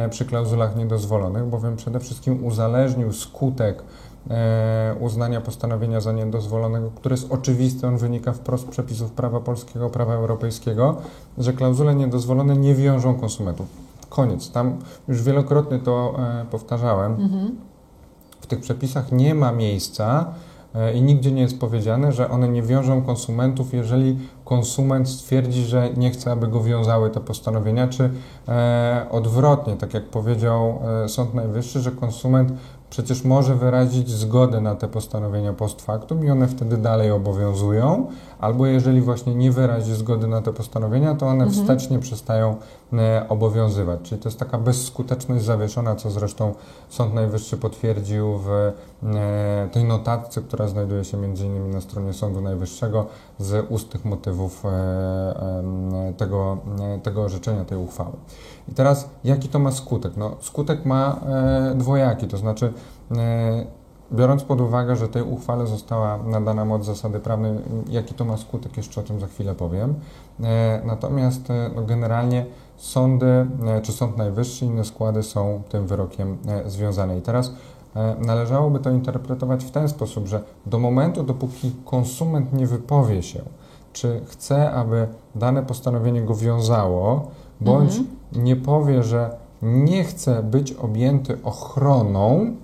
przy 0.09 0.25
klauzulach 0.25 0.75
niedozwolonych, 0.75 1.45
bowiem 1.45 1.75
przede 1.75 1.99
wszystkim 1.99 2.45
uzależnił 2.45 3.13
skutek 3.13 3.83
uznania 4.99 5.41
postanowienia 5.41 6.01
za 6.01 6.11
niedozwolonego, 6.11 6.91
które 6.95 7.13
jest 7.13 7.31
oczywiste, 7.31 7.87
on 7.87 7.97
wynika 7.97 8.33
wprost 8.33 8.67
z 8.67 8.69
przepisów 8.69 9.11
prawa 9.11 9.39
polskiego, 9.39 9.89
prawa 9.89 10.13
europejskiego, 10.13 10.97
że 11.37 11.53
klauzule 11.53 11.95
niedozwolone 11.95 12.55
nie 12.55 12.75
wiążą 12.75 13.15
konsumentów. 13.15 13.67
Koniec. 14.09 14.51
Tam 14.51 14.77
już 15.07 15.23
wielokrotnie 15.23 15.79
to 15.79 16.15
e, 16.19 16.45
powtarzałem. 16.51 17.17
W 18.41 18.47
tych 18.47 18.59
przepisach 18.59 19.11
nie 19.11 19.35
ma 19.35 19.51
miejsca 19.51 20.33
e, 20.75 20.93
i 20.93 21.01
nigdzie 21.01 21.31
nie 21.31 21.41
jest 21.41 21.59
powiedziane, 21.59 22.11
że 22.11 22.29
one 22.29 22.49
nie 22.49 22.63
wiążą 22.63 23.01
konsumentów, 23.01 23.73
jeżeli 23.73 24.17
konsument 24.45 25.09
stwierdzi, 25.09 25.65
że 25.65 25.89
nie 25.97 26.11
chce, 26.11 26.31
aby 26.31 26.47
go 26.47 26.63
wiązały 26.63 27.09
te 27.09 27.19
postanowienia, 27.19 27.87
czy 27.87 28.09
e, 28.47 29.05
odwrotnie, 29.11 29.75
tak 29.75 29.93
jak 29.93 30.03
powiedział 30.03 30.79
e, 31.03 31.09
Sąd 31.09 31.33
Najwyższy, 31.33 31.79
że 31.79 31.91
konsument 31.91 32.53
przecież 32.89 33.23
może 33.23 33.55
wyrazić 33.55 34.09
zgodę 34.09 34.61
na 34.61 34.75
te 34.75 34.87
postanowienia 34.87 35.53
post 35.53 35.81
factum 35.81 36.25
i 36.25 36.29
one 36.29 36.47
wtedy 36.47 36.77
dalej 36.77 37.11
obowiązują, 37.11 38.07
albo 38.39 38.65
jeżeli 38.65 39.01
właśnie 39.01 39.35
nie 39.35 39.51
wyrazi 39.51 39.95
zgody 39.95 40.27
na 40.27 40.41
te 40.41 40.53
postanowienia, 40.53 41.15
to 41.15 41.27
one 41.27 41.49
wstecznie 41.49 41.99
przestają 41.99 42.55
e, 42.93 43.25
obowiązywać. 43.29 43.99
Czyli 44.03 44.21
to 44.21 44.29
jest 44.29 44.39
taka 44.39 44.57
bezskuteczność 44.57 45.43
zawieszona, 45.43 45.95
co 45.95 46.09
zresztą 46.09 46.53
Sąd 46.89 47.13
Najwyższy 47.13 47.57
potwierdził 47.57 48.37
w 48.37 48.49
e, 48.49 49.69
tej 49.71 49.83
notatce, 49.83 50.41
która 50.41 50.67
znajduje 50.67 51.03
się 51.03 51.17
między 51.17 51.45
innymi 51.45 51.69
na 51.69 51.81
stronie 51.81 52.13
Sądu 52.13 52.41
Najwyższego 52.41 53.05
z 53.39 53.65
ustnych 53.71 54.05
motywów 54.05 54.65
e, 54.65 56.13
tego, 56.17 56.57
tego 57.03 57.23
orzeczenia, 57.23 57.65
tej 57.65 57.77
uchwały. 57.77 58.13
I 58.69 58.71
teraz 58.71 59.09
jaki 59.23 59.49
to 59.49 59.59
ma 59.59 59.71
skutek? 59.71 60.17
No, 60.17 60.35
skutek 60.39 60.85
ma 60.85 61.19
e, 61.71 61.75
dwojaki, 61.75 62.27
to 62.27 62.37
znaczy 62.37 62.73
e, 63.17 63.65
biorąc 64.11 64.43
pod 64.43 64.61
uwagę, 64.61 64.95
że 64.95 65.07
tej 65.07 65.21
uchwale 65.21 65.67
została 65.67 66.17
nadana 66.17 66.65
moc 66.65 66.85
zasady 66.85 67.19
prawnej, 67.19 67.53
jaki 67.89 68.13
to 68.13 68.25
ma 68.25 68.37
skutek, 68.37 68.77
jeszcze 68.77 69.01
o 69.01 69.03
tym 69.03 69.19
za 69.19 69.27
chwilę 69.27 69.55
powiem. 69.55 69.95
E, 70.43 70.81
natomiast 70.85 71.49
e, 71.49 71.69
no, 71.75 71.81
generalnie 71.81 72.45
sądy, 72.77 73.25
e, 73.25 73.81
czy 73.81 73.91
Sąd 73.91 74.17
Najwyższy, 74.17 74.65
inne 74.65 74.85
składy 74.85 75.23
są 75.23 75.61
tym 75.69 75.87
wyrokiem 75.87 76.37
e, 76.47 76.69
związane. 76.69 77.17
I 77.17 77.21
teraz 77.21 77.51
należałoby 78.19 78.79
to 78.79 78.89
interpretować 78.89 79.65
w 79.65 79.71
ten 79.71 79.89
sposób, 79.89 80.27
że 80.27 80.43
do 80.65 80.79
momentu, 80.79 81.23
dopóki 81.23 81.71
konsument 81.85 82.53
nie 82.53 82.67
wypowie 82.67 83.23
się, 83.23 83.41
czy 83.93 84.21
chce, 84.27 84.71
aby 84.71 85.07
dane 85.35 85.63
postanowienie 85.63 86.21
go 86.21 86.35
wiązało, 86.35 87.31
bądź 87.61 87.93
nie 88.33 88.55
powie, 88.55 89.03
że 89.03 89.37
nie 89.61 90.03
chce 90.03 90.43
być 90.43 90.71
objęty 90.73 91.37
ochroną, 91.43 92.55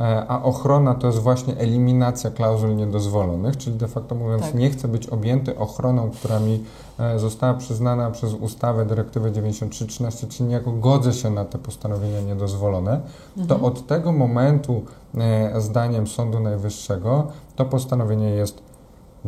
e, 0.00 0.26
a 0.28 0.42
ochrona 0.42 0.94
to 0.94 1.06
jest 1.06 1.18
właśnie 1.18 1.56
eliminacja 1.56 2.30
klauzul 2.30 2.76
niedozwolonych, 2.76 3.56
czyli 3.56 3.76
de 3.76 3.88
facto 3.88 4.14
mówiąc, 4.14 4.42
Tak. 4.42 4.54
nie 4.54 4.70
chce 4.70 4.88
być 4.88 5.06
objęty 5.06 5.58
ochroną, 5.58 6.10
która 6.10 6.40
mi 6.40 6.64
e, 6.98 7.18
została 7.18 7.54
przyznana 7.54 8.10
przez 8.10 8.34
ustawę, 8.34 8.86
dyrektywę 8.86 9.32
9313, 9.32 10.26
czyli 10.26 10.48
niejako 10.48 10.72
godzę 10.72 11.12
się 11.12 11.30
na 11.30 11.44
te 11.44 11.58
postanowienia 11.58 12.20
niedozwolone, 12.20 13.00
to 13.48 13.60
od 13.60 13.86
tego 13.86 14.12
momentu, 14.12 14.82
e, 15.18 15.60
zdaniem 15.60 16.06
Sądu 16.06 16.40
Najwyższego, 16.40 17.26
to 17.56 17.64
postanowienie 17.64 18.30
jest 18.30 18.65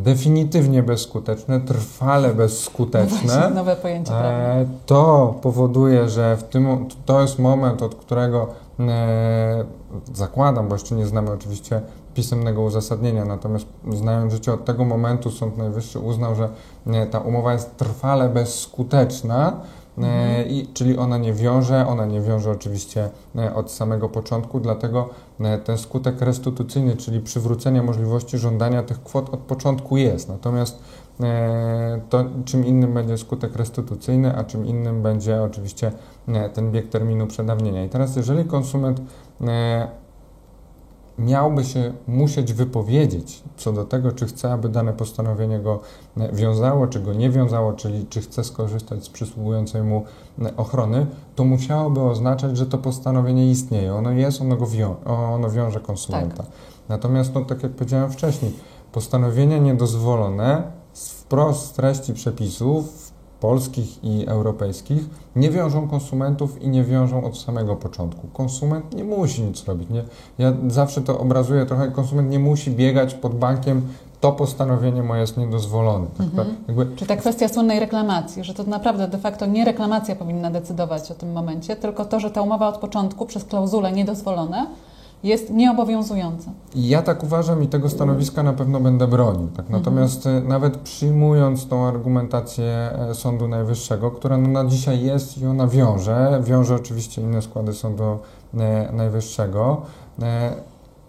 definitywnie 0.03 0.83
bezskuteczne, 0.83 1.61
trwale 1.61 2.35
bezskuteczne. 2.35 3.19
Właśnie, 3.19 3.55
nowe 3.55 3.77
pojęcie 3.77 4.11
prawne. 4.11 4.61
E, 4.61 4.67
To 4.87 5.35
powoduje, 5.43 6.09
że 6.09 6.37
w 6.37 6.43
tym, 6.43 6.87
to 7.07 7.21
jest 7.21 7.39
moment, 7.39 7.83
od 7.83 7.95
którego 7.95 8.47
e, 8.81 9.65
zakładam, 10.15 10.69
bo 10.69 10.75
jeszcze 10.75 10.95
nie 10.95 11.07
znamy 11.07 11.31
oczywiście 11.31 11.81
pisemnego 12.15 12.63
uzasadnienia. 12.63 13.25
Natomiast 13.25 13.67
znając 13.93 14.33
życie 14.33 14.53
od 14.53 14.65
tego 14.65 14.85
momentu 14.85 15.31
Sąd 15.31 15.57
Najwyższy 15.57 15.99
uznał, 15.99 16.35
że 16.35 16.49
e, 16.87 17.07
ta 17.07 17.19
umowa 17.19 17.53
jest 17.53 17.77
trwale 17.77 18.29
bezskuteczna, 18.29 19.61
e, 20.03 20.43
i, 20.43 20.67
czyli 20.75 20.99
ona 20.99 21.19
nie 21.19 21.33
wiąże, 21.33 21.87
ona 21.87 22.07
nie 22.07 22.21
wiąże 22.21 22.51
oczywiście 22.51 23.11
e, 23.37 23.55
od 23.55 23.71
samego 23.71 24.09
początku, 24.09 24.61
dlatego 24.61 25.09
e, 25.41 25.59
ten 25.59 25.79
skutek 25.79 26.21
restytucyjny, 26.21 26.97
czyli 26.97 27.21
przywrócenie 27.21 27.83
możliwości 27.83 28.39
żądania 28.39 28.83
tych 28.83 29.03
kwot 29.03 29.35
od 29.35 29.41
początku 29.41 29.97
jest. 29.97 30.29
Natomiast 30.29 30.79
to 32.11 32.25
czym 32.45 32.67
innym 32.67 32.95
będzie 32.95 33.19
skutek 33.19 33.57
restytucyjny, 33.57 34.37
a 34.37 34.45
czym 34.45 34.67
innym 34.67 35.03
będzie 35.03 35.43
oczywiście 35.43 35.93
ten 36.55 36.73
bieg 36.73 36.89
terminu 36.89 37.27
przedawnienia. 37.27 37.85
I 37.85 37.89
teraz 37.89 38.17
jeżeli 38.17 38.45
konsument 38.45 39.01
miałby 41.19 41.65
się 41.65 41.93
musieć 42.09 42.53
wypowiedzieć 42.53 43.43
co 43.57 43.73
do 43.73 43.85
tego, 43.85 44.13
czy 44.13 44.27
chce, 44.27 44.53
aby 44.53 44.69
dane 44.69 44.93
postanowienie 44.93 45.59
go 45.61 45.81
e, 46.17 46.33
wiązało, 46.33 46.87
czy 46.87 47.01
go 47.01 47.13
nie 47.13 47.31
wiązało, 47.31 47.73
czyli 47.73 48.07
czy 48.07 48.21
chce 48.21 48.45
skorzystać 48.45 49.05
z 49.05 49.09
przysługującej 49.09 49.83
mu 49.83 50.05
e, 50.43 50.57
ochrony, 50.57 51.07
to 51.35 51.45
musiałoby 51.45 52.01
oznaczać, 52.01 52.57
że 52.57 52.67
to 52.67 52.79
postanowienie 52.79 53.51
istnieje. 53.51 53.95
Ono 53.95 54.11
jest, 54.11 54.41
ono, 54.41 54.57
go 54.57 54.67
wią- 54.67 55.05
ono 55.05 55.51
wiąże 55.51 55.81
konsumenta. 55.81 56.45
Natomiast, 56.89 57.35
no, 57.35 57.45
tak 57.45 57.63
jak 57.63 57.73
powiedziałem 57.73 58.11
wcześniej, 58.11 58.53
postanowienia 58.93 59.59
niedozwolone 59.59 60.63
wprost 60.95 61.67
z 61.67 61.73
treści 61.73 62.15
przepisów 62.15 63.08
polskich 63.41 64.05
i 64.05 64.25
europejskich 64.29 65.03
nie 65.37 65.51
wiążą 65.51 65.89
konsumentów 65.89 66.63
i 66.63 66.69
nie 66.69 66.85
wiążą 66.85 67.25
od 67.25 67.39
samego 67.39 67.77
początku. 67.77 68.27
Konsument 68.33 68.95
nie 68.95 69.05
musi 69.05 69.43
nic 69.43 69.65
robić. 69.65 69.91
Nie? 69.91 70.03
Ja 70.39 70.53
zawsze 70.69 71.01
to 71.01 71.19
obrazuję 71.19 71.67
trochę, 71.67 71.91
konsument 71.91 72.31
nie 72.31 72.39
musi 72.39 72.71
biegać 72.71 73.15
pod 73.15 73.35
bankiem, 73.35 73.83
to 74.21 74.33
postanowienie 74.33 75.03
moje 75.03 75.21
jest 75.21 75.37
niedozwolone. 75.37 76.07
Tak, 76.19 76.27
Mhm. 76.27 76.49
jakby 76.69 76.97
Czy 76.97 77.07
ta 77.07 77.17
kwestia 77.17 77.49
słynnej 77.49 77.81
reklamacji, 77.81 78.45
że 78.45 78.55
to 78.55 78.65
naprawdę 78.65 79.09
de 79.09 79.19
facto 79.19 79.47
nie 79.47 79.65
reklamacja 79.65 80.17
powinna 80.17 80.51
decydować 80.51 81.11
o 81.11 81.15
tym 81.15 81.33
momencie, 81.33 81.77
tylko 81.77 82.05
to, 82.05 82.21
że 82.21 82.31
ta 82.31 82.43
umowa 82.43 82.69
od 82.69 82.79
początku 82.79 83.27
przez 83.27 83.45
klauzule 83.45 83.93
niedozwolone 83.93 84.67
jest 85.23 85.51
nieobowiązująca. 85.51 86.51
I 86.75 86.89
Ja 86.89 87.03
tak 87.03 87.25
uważam 87.25 87.63
i 87.63 87.69
tego 87.69 87.89
stanowiska 87.89 88.43
na 88.43 88.53
pewno 88.53 88.81
będę 88.81 89.07
bronił. 89.07 89.49
Tak? 89.57 89.71
Natomiast 89.71 90.27
e, 90.27 90.41
nawet 90.41 90.77
przyjmując 90.77 91.69
tą 91.69 91.87
argumentację 91.87 92.91
e, 93.11 93.15
Sądu 93.15 93.49
Najwyższego, 93.49 94.11
która 94.11 94.37
no 94.37 94.49
na 94.49 94.65
dzisiaj 94.65 95.03
jest 95.03 95.39
i 95.39 95.47
ona 95.47 95.67
wiąże, 95.67 96.41
wiąże 96.45 96.75
oczywiście 96.75 97.23
inne 97.23 97.43
składy 97.43 97.73
Sądu 97.73 98.19
e, 98.59 98.93
Najwyższego, 98.93 99.83
e, 100.23 100.53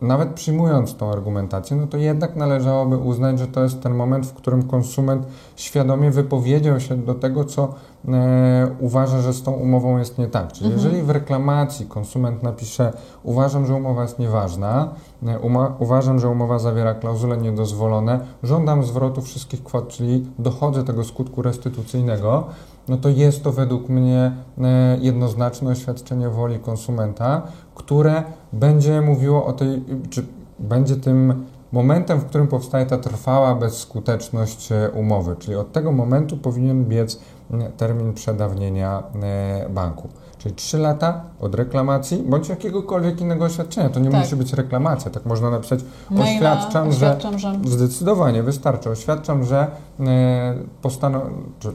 nawet 0.01 0.29
przyjmując 0.29 0.95
tą 0.95 1.11
argumentację, 1.11 1.77
no 1.77 1.87
to 1.87 1.97
jednak 1.97 2.35
należałoby 2.35 2.97
uznać, 2.97 3.39
że 3.39 3.47
to 3.47 3.63
jest 3.63 3.81
ten 3.81 3.95
moment, 3.95 4.27
w 4.27 4.33
którym 4.33 4.63
konsument 4.63 5.27
świadomie 5.55 6.11
wypowiedział 6.11 6.79
się 6.79 6.97
do 6.97 7.15
tego, 7.15 7.45
co 7.45 7.73
e, 8.07 8.67
uważa, 8.79 9.21
że 9.21 9.33
z 9.33 9.43
tą 9.43 9.51
umową 9.51 9.97
jest 9.97 10.17
nie 10.17 10.27
tak. 10.27 10.51
Czyli 10.51 10.69
jeżeli 10.69 11.01
w 11.01 11.09
reklamacji 11.09 11.85
konsument 11.85 12.43
napisze, 12.43 12.93
uważam, 13.23 13.65
że 13.65 13.75
umowa 13.75 14.01
jest 14.01 14.19
nieważna, 14.19 14.89
e, 15.27 15.39
uma, 15.39 15.75
uważam, 15.79 16.19
że 16.19 16.29
umowa 16.29 16.59
zawiera 16.59 16.93
klauzule 16.93 17.37
niedozwolone, 17.37 18.19
żądam 18.43 18.83
zwrotu 18.83 19.21
wszystkich 19.21 19.63
kwot, 19.63 19.87
czyli 19.87 20.25
dochodzę 20.39 20.83
tego 20.83 21.03
skutku 21.03 21.41
restytucyjnego, 21.41 22.47
no 22.87 22.97
to 22.97 23.09
jest 23.09 23.43
to 23.43 23.51
według 23.51 23.89
mnie 23.89 24.31
e, 24.61 24.97
jednoznaczne 25.01 25.71
oświadczenie 25.71 26.29
woli 26.29 26.59
konsumenta, 26.59 27.41
które 27.83 28.23
będzie 28.53 29.01
mówiło 29.01 29.45
o 29.45 29.53
tej, 29.53 29.83
czy 30.09 30.25
będzie 30.59 30.95
tym 30.95 31.45
momentem, 31.71 32.19
w 32.19 32.25
którym 32.25 32.47
powstaje 32.47 32.85
ta 32.85 32.97
trwała 32.97 33.55
bezskuteczność 33.55 34.71
e, 34.71 34.89
umowy, 34.89 35.35
czyli 35.39 35.57
od 35.57 35.71
tego 35.71 35.91
momentu 35.91 36.37
powinien 36.37 36.85
biec 36.85 37.19
m, 37.51 37.63
termin 37.77 38.13
przedawnienia 38.13 39.03
e, 39.23 39.69
banku. 39.69 40.07
Czyli 40.37 40.55
3 40.55 40.77
lata 40.77 41.21
od 41.39 41.55
reklamacji 41.55 42.23
bądź 42.27 42.49
jakiegokolwiek 42.49 43.21
innego 43.21 43.45
oświadczenia. 43.45 43.89
To 43.89 43.99
nie 43.99 44.09
Tak. 44.09 44.19
musi 44.19 44.35
być 44.35 44.53
reklamacja, 44.53 45.11
tak 45.11 45.25
można 45.25 45.49
napisać. 45.49 45.79
Maila, 46.09 46.25
Oświadczam, 46.53 46.91
że 46.91 47.05
oświadczam, 47.17 47.39
że 47.39 47.55
Zdecydowanie 47.65 48.43
wystarczy. 48.43 48.89
Oświadczam, 48.89 49.43
że 49.43 49.67
e, 49.99 50.55
postano- 50.81 51.21
że 51.59 51.69
u- 51.69 51.73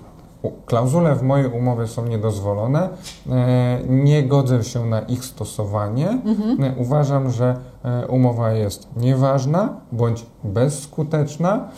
klauzule 0.66 1.14
w 1.14 1.22
mojej 1.22 1.46
umowie 1.46 1.86
są 1.86 2.06
niedozwolone, 2.06 2.88
e, 3.30 3.80
nie 3.88 4.22
godzę 4.22 4.64
się 4.64 4.86
na 4.86 5.00
ich 5.00 5.24
stosowanie. 5.24 6.08
Mhm. 6.10 6.64
E, 6.64 6.74
uważam, 6.76 7.30
że 7.30 7.56
e, 7.84 8.06
umowa 8.06 8.52
jest 8.52 8.88
nieważna 8.96 9.80
bądź 9.92 10.26
bezskuteczna. 10.44 11.68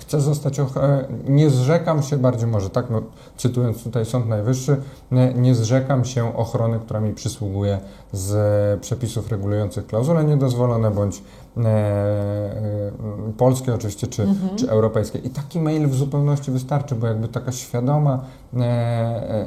Chcę 0.00 0.20
zostać, 0.20 0.60
nie 1.28 1.50
zrzekam 1.50 2.02
się, 2.02 2.16
bardziej 2.16 2.48
może 2.48 2.70
tak, 2.70 2.90
no, 2.90 3.02
cytując 3.36 3.84
tutaj 3.84 4.04
Sąd 4.04 4.28
Najwyższy, 4.28 4.76
nie, 5.36 5.54
zrzekam 5.54 6.04
się 6.04 6.36
ochrony, 6.36 6.78
która 6.78 7.00
mi 7.00 7.14
przysługuje 7.14 7.78
z 8.12 8.80
przepisów 8.80 9.30
regulujących 9.30 9.86
klauzule 9.86 10.24
niedozwolone, 10.24 10.90
bądź 10.90 11.22
polskie 13.36 13.74
oczywiście, 13.74 14.06
czy, 14.06 14.26
czy 14.56 14.70
europejskie. 14.70 15.18
I 15.18 15.30
taki 15.30 15.60
mail 15.60 15.88
w 15.88 15.94
zupełności 15.94 16.50
wystarczy, 16.50 16.94
bo 16.94 17.06
jakby 17.06 17.28
taka 17.28 17.52
świadoma, 17.52 18.24
e, 18.56 18.60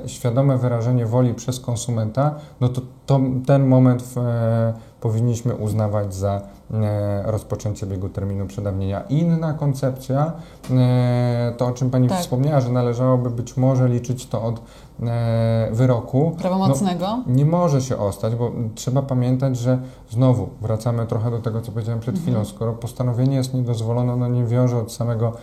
e, 0.04 0.10
świadome 0.10 0.58
wyrażenie 0.58 1.06
woli 1.06 1.34
przez 1.34 1.60
konsumenta, 1.60 2.36
no 2.62 2.70
to, 2.70 2.82
to 3.06 3.20
ten 3.46 3.68
moment 3.68 4.04
w, 4.04 4.18
e, 4.18 4.74
powinniśmy 5.02 5.56
uznawać 5.56 6.14
za 6.16 6.42
e, 6.74 7.24
rozpoczęcie 7.32 7.86
biegu 7.86 8.10
terminu 8.10 8.46
przedawnienia. 8.46 9.02
Inna 9.02 9.54
koncepcja, 9.54 10.34
e, 10.72 11.54
to 11.58 11.66
o 11.66 11.72
czym 11.72 11.90
Pani 11.90 12.10
Tak. 12.10 12.20
wspomniała, 12.20 12.62
że 12.62 12.70
należałoby 12.70 13.30
być 13.30 13.58
może 13.58 13.88
liczyć 13.88 14.26
to 14.28 14.44
od 14.44 14.62
e, 15.04 15.70
wyroku. 15.72 16.36
prawomocnego. 16.40 17.24
Nie 17.28 17.46
może 17.46 17.82
się 17.82 17.98
ostać, 17.98 18.36
bo 18.36 18.52
trzeba 18.76 19.02
pamiętać, 19.02 19.58
że 19.58 19.80
znowu 20.10 20.50
wracamy 20.62 21.06
trochę 21.06 21.32
do 21.32 21.40
tego, 21.40 21.62
co 21.62 21.72
powiedziałem 21.72 22.00
przed 22.00 22.20
chwilą. 22.20 22.46
Skoro 22.46 22.74
postanowienie 22.74 23.36
jest 23.36 23.54
niedozwolone, 23.54 24.14
ono 24.14 24.28
nie 24.28 24.46
wiąże 24.46 24.78
od 24.78 24.92
samego 24.92 25.34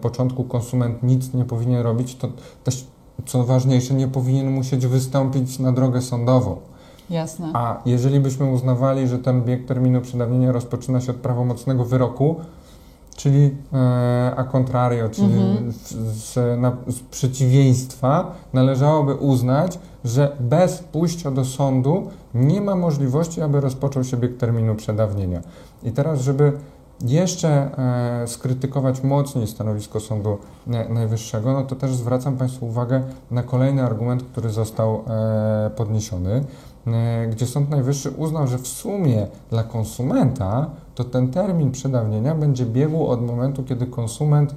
początku, 0.00 0.44
konsument 0.44 1.02
nic 1.02 1.34
nie 1.34 1.44
powinien 1.44 1.82
robić, 1.82 2.16
to 2.16 2.28
też, 2.64 2.86
co 3.26 3.44
ważniejsze, 3.44 3.94
nie 3.94 4.08
powinien 4.08 4.50
musieć 4.50 4.86
wystąpić 4.86 5.58
na 5.58 5.72
drogę 5.72 6.02
sądową. 6.02 6.56
Jasne. 7.10 7.50
A 7.54 7.80
jeżeli 7.86 8.20
byśmy 8.20 8.46
uznawali, 8.46 9.08
że 9.08 9.18
ten 9.18 9.42
bieg 9.42 9.66
terminu 9.66 10.00
przedawnienia 10.00 10.52
rozpoczyna 10.52 11.00
się 11.00 11.10
od 11.10 11.16
prawomocnego 11.16 11.84
wyroku, 11.84 12.36
czyli 13.16 13.54
e, 13.72 14.32
a 14.36 14.44
contrario, 14.44 15.08
czyli 15.08 15.32
Mhm. 15.34 15.72
z, 15.72 16.60
na, 16.60 16.76
z 16.86 17.00
przeciwieństwa, 17.00 18.34
należałoby 18.52 19.14
uznać, 19.14 19.78
że 20.04 20.36
bez 20.40 20.78
pójścia 20.78 21.30
do 21.30 21.44
sądu 21.44 22.10
nie 22.34 22.60
ma 22.60 22.74
możliwości, 22.74 23.42
aby 23.42 23.60
rozpoczął 23.60 24.04
się 24.04 24.16
bieg 24.16 24.36
terminu 24.36 24.74
przedawnienia. 24.74 25.40
I 25.82 25.92
teraz, 25.92 26.20
żeby 26.20 26.52
jeszcze 27.04 27.78
e, 28.22 28.26
skrytykować 28.26 29.02
mocniej 29.02 29.46
stanowisko 29.46 30.00
Sądu 30.00 30.38
e, 30.66 30.88
Najwyższego, 30.88 31.52
no 31.52 31.62
to 31.62 31.76
też 31.76 31.94
zwracam 31.94 32.36
Państwu 32.36 32.66
uwagę 32.66 33.02
na 33.30 33.42
kolejny 33.42 33.82
argument, 33.82 34.22
który 34.22 34.50
został 34.50 35.02
e, 35.08 35.70
podniesiony, 35.76 36.44
gdzie 37.30 37.46
Sąd 37.46 37.70
Najwyższy 37.70 38.10
uznał, 38.10 38.46
że 38.46 38.58
w 38.58 38.66
sumie 38.66 39.26
dla 39.50 39.64
konsumenta 39.64 40.70
to 40.94 41.04
ten 41.04 41.28
termin 41.28 41.70
przedawnienia 41.70 42.34
będzie 42.34 42.66
biegł 42.66 43.06
od 43.06 43.26
momentu, 43.26 43.62
kiedy 43.62 43.86
konsument 43.86 44.50
e, 44.52 44.54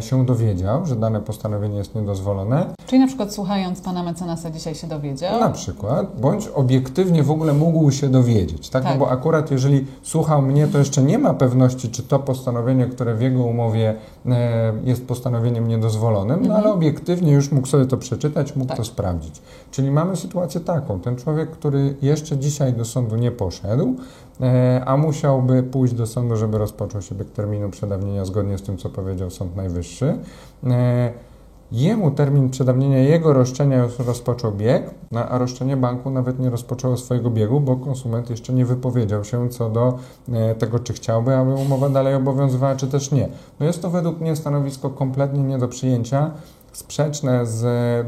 się 0.00 0.26
dowiedział, 0.26 0.86
że 0.86 0.96
dane 0.96 1.20
postanowienie 1.20 1.78
jest 1.78 1.94
niedozwolone, 1.94 2.66
Czyli 2.86 3.00
na 3.00 3.06
przykład 3.06 3.32
słuchając 3.34 3.80
pana 3.80 4.02
mecenasa 4.02 4.50
dzisiaj 4.50 4.74
się 4.74 4.86
dowiedział. 4.86 5.40
na 5.40 5.50
przykład, 5.50 6.20
bądź 6.20 6.48
obiektywnie 6.48 7.22
w 7.22 7.30
ogóle 7.30 7.52
mógł 7.54 7.90
się 7.90 8.08
dowiedzieć, 8.08 8.68
tak? 8.70 8.82
Tak. 8.82 8.92
No 8.92 8.98
bo 8.98 9.10
akurat 9.10 9.50
jeżeli 9.50 9.86
słuchał 10.02 10.42
mnie, 10.42 10.66
to 10.68 10.78
jeszcze 10.78 11.02
nie 11.02 11.18
ma 11.18 11.34
pewności, 11.34 11.88
czy 11.88 12.02
to 12.02 12.18
postanowienie, 12.18 12.86
które 12.86 13.14
w 13.14 13.20
jego 13.20 13.42
umowie 13.42 13.94
e, 14.26 14.72
jest 14.84 15.06
postanowieniem 15.06 15.68
niedozwolonym, 15.68 16.46
no 16.46 16.54
ale 16.54 16.72
obiektywnie 16.72 17.32
już 17.32 17.52
mógł 17.52 17.66
sobie 17.66 17.86
to 17.86 17.96
przeczytać, 17.96 18.56
mógł 18.56 18.68
Tak. 18.68 18.76
to 18.76 18.84
sprawdzić. 18.84 19.42
Czyli 19.70 19.90
mamy 19.90 20.16
sytuację 20.16 20.60
taką, 20.60 21.00
ten 21.00 21.16
człowiek, 21.16 21.50
który 21.50 21.94
jeszcze 22.02 22.36
dzisiaj 22.38 22.72
do 22.72 22.84
sądu 22.84 23.16
nie 23.16 23.30
poszedł, 23.30 23.84
e, 23.88 24.27
a 24.84 24.96
musiałby 24.96 25.62
pójść 25.62 25.94
do 25.94 26.06
sądu, 26.06 26.36
żeby 26.36 26.58
rozpoczął 26.58 27.02
się 27.02 27.14
bieg 27.14 27.30
terminu 27.30 27.70
przedawnienia 27.70 28.24
zgodnie 28.24 28.58
z 28.58 28.62
tym, 28.62 28.76
co 28.76 28.88
powiedział 28.90 29.30
Sąd 29.30 29.56
Najwyższy, 29.56 30.18
e, 30.66 31.12
Jemu 31.72 32.10
termin 32.10 32.50
przedawnienia 32.50 32.98
jego 32.98 33.32
roszczenia 33.32 33.82
już 33.82 33.98
rozpoczął 33.98 34.52
bieg, 34.52 34.90
no, 35.12 35.28
a 35.28 35.38
roszczenie 35.38 35.76
banku 35.76 36.10
nawet 36.10 36.38
nie 36.38 36.50
rozpoczęło 36.50 36.96
swojego 36.96 37.30
biegu, 37.30 37.60
bo 37.60 37.76
konsument 37.76 38.30
jeszcze 38.30 38.52
nie 38.52 38.64
wypowiedział 38.64 39.24
się 39.24 39.48
co 39.48 39.70
do 39.70 39.98
e, 40.32 40.54
tego, 40.54 40.78
czy 40.78 40.92
chciałby, 40.92 41.36
aby 41.36 41.54
umowa 41.54 41.88
dalej 41.88 42.14
obowiązywała, 42.14 42.76
czy 42.76 42.86
też 42.86 43.12
nie. 43.12 43.28
No 43.60 43.66
jest 43.66 43.82
to 43.82 43.90
według 43.90 44.20
mnie 44.20 44.36
stanowisko 44.36 44.90
kompletnie 44.90 45.42
nie 45.42 45.58
do 45.58 45.68
przyjęcia. 45.68 46.30
Sprzeczne 46.78 47.46
z 47.46 47.62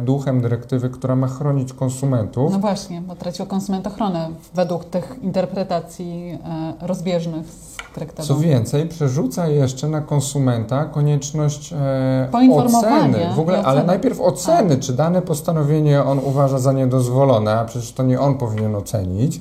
duchem 0.04 0.40
dyrektywy, 0.40 0.90
która 0.90 1.16
ma 1.16 1.26
chronić 1.26 1.72
konsumentów. 1.72 2.52
No 2.52 2.58
właśnie, 2.58 3.00
bo 3.00 3.14
tracił 3.14 3.46
konsument 3.46 3.86
ochronę 3.86 4.28
według 4.54 4.84
tych 4.84 5.18
interpretacji 5.22 6.38
e, 6.80 6.86
rozbieżnych 6.86 7.46
z 7.46 7.76
traktatu. 7.94 8.28
Co 8.28 8.36
więcej, 8.36 8.88
przerzuca 8.88 9.48
jeszcze 9.48 9.88
na 9.88 10.00
konsumenta 10.00 10.84
konieczność 10.84 11.72
e, 11.72 12.28
oceny, 12.64 13.18
w 13.36 13.40
ogóle, 13.40 13.62
ale 13.62 13.84
najpierw 13.84 14.20
oceny, 14.20 14.78
czy 14.78 14.92
dane 14.92 15.22
postanowienie 15.22 16.02
on 16.02 16.18
uważa 16.18 16.58
za 16.58 16.72
niedozwolone, 16.72 17.58
a 17.58 17.64
przecież 17.64 17.92
to 17.92 18.02
nie 18.02 18.20
on 18.20 18.34
powinien 18.34 18.76
ocenić, 18.76 19.40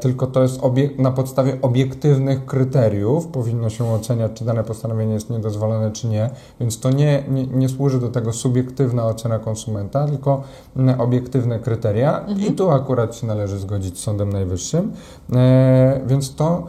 tylko 0.00 0.26
to 0.26 0.42
jest 0.42 0.60
na 0.98 1.10
podstawie 1.10 1.58
obiektywnych 1.62 2.44
kryteriów 2.44 3.26
powinno 3.26 3.70
się 3.70 3.92
oceniać, 3.92 4.32
czy 4.34 4.44
dane 4.44 4.64
postanowienie 4.64 5.14
jest 5.14 5.30
niedozwolone, 5.30 5.90
czy 5.90 6.06
nie, 6.06 6.30
więc 6.60 6.80
to 6.80 6.90
nie, 6.90 7.24
nie, 7.28 7.46
nie 7.46 7.68
służy 7.68 8.00
do 8.00 8.08
tego 8.08 8.32
subiektywna 8.32 9.06
ocena 9.06 9.38
konsumenta, 9.38 10.06
tylko 10.06 10.42
mm, 10.76 11.00
obiektywne 11.00 11.58
kryteria. 11.58 12.26
I 12.48 12.52
tu 12.52 12.70
akurat 12.70 13.16
się 13.16 13.26
należy 13.26 13.58
zgodzić 13.58 13.98
z 13.98 14.02
Sądem 14.02 14.32
Najwyższym, 14.32 14.92
e, 15.32 16.00
więc 16.06 16.34
to 16.34 16.66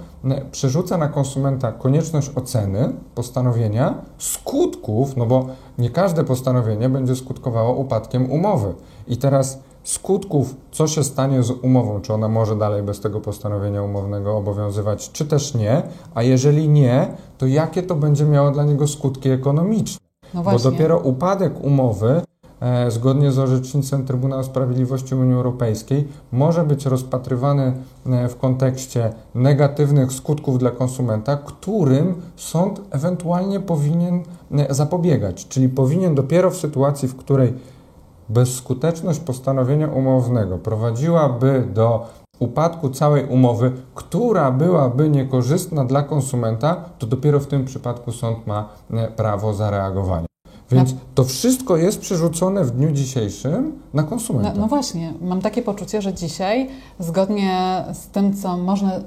przerzuca 0.52 0.97
na 0.97 1.08
konsumenta 1.08 1.71
konieczność 1.71 2.32
oceny 2.36 2.93
postanowienia, 3.15 3.95
skutków, 4.17 5.17
no 5.17 5.26
bo 5.26 5.47
nie 5.78 5.89
każde 5.89 6.23
postanowienie 6.23 6.89
będzie 6.89 7.15
skutkowało 7.15 7.76
upadkiem 7.76 8.32
umowy. 8.32 8.73
I 9.08 9.17
teraz 9.17 9.60
skutków, 9.84 10.56
co 10.72 10.88
się 10.88 11.04
stanie 11.04 11.43
z 11.43 11.52
umową, 11.52 12.02
czy 12.02 12.13
ona 12.13 12.28
może 12.28 12.56
dalej 12.56 12.84
bez 12.84 13.00
tego 13.00 13.22
postanowienia 13.22 13.84
umownego 13.84 14.38
obowiązywać, 14.38 15.12
czy 15.12 15.26
też 15.26 15.54
nie, 15.54 15.82
a 16.13 16.24
jeżeli 16.24 16.69
nie, 16.69 17.08
to 17.38 17.46
jakie 17.46 17.84
to 17.84 17.96
będzie 17.96 18.26
miało 18.26 18.52
dla 18.52 18.63
niego 18.63 18.88
skutki 18.88 19.30
ekonomiczne. 19.30 20.04
No 20.34 20.43
Bo 20.43 20.60
dopiero 20.60 21.00
upadek 21.00 21.63
umowy, 21.63 22.22
e, 22.60 22.91
zgodnie 22.91 23.32
z 23.32 23.39
orzecznictwem 23.39 24.06
Trybunału 24.06 24.43
Sprawiedliwości 24.43 25.15
Unii 25.15 25.34
Europejskiej, 25.34 26.08
może 26.32 26.63
być 26.63 26.86
rozpatrywany 26.86 27.74
e, 28.06 28.30
w 28.30 28.38
kontekście 28.38 29.13
negatywnych 29.36 30.12
skutków 30.12 30.60
dla 30.60 30.72
konsumenta, 30.72 31.38
którym 31.38 32.22
sąd 32.36 32.82
ewentualnie 32.91 33.60
powinien 33.60 34.24
e, 34.52 34.74
zapobiegać. 34.74 35.48
Czyli 35.48 35.69
powinien 35.69 36.15
dopiero 36.15 36.52
w 36.52 36.58
sytuacji, 36.58 37.08
w 37.08 37.15
której 37.15 37.54
bezskuteczność 38.30 39.20
postanowienia 39.20 39.88
umownego 39.88 40.58
prowadziłaby 40.58 41.68
do 41.74 42.06
upadku 42.40 42.90
całej 42.90 43.26
umowy, 43.26 43.72
która 43.96 44.52
byłaby 44.52 45.10
niekorzystna 45.10 45.86
dla 45.86 46.04
konsumenta, 46.04 46.76
to 47.00 47.08
dopiero 47.08 47.40
w 47.40 47.48
tym 47.48 47.66
przypadku 47.66 48.12
sąd 48.12 48.48
ma 48.48 48.70
e, 48.94 49.08
prawo 49.08 49.54
zareagowania. 49.54 50.26
Więc 50.72 50.96
to 51.16 51.24
wszystko 51.24 51.78
jest 51.78 52.00
przerzucone 52.02 52.64
w 52.64 52.72
dniu 52.72 52.92
dzisiejszym 52.92 53.80
na 53.94 54.02
No, 54.02 54.08
konsumenta. 54.08 54.60
no 54.60 54.68
właśnie, 54.68 55.14
mam 55.22 55.42
takie 55.42 55.62
poczucie, 55.62 56.02
że 56.02 56.14
dzisiaj, 56.14 56.70
zgodnie 57.00 57.84
z 57.94 58.08
tym, 58.08 58.34
co 58.34 58.58
można 58.58 58.96
e, 58.96 59.02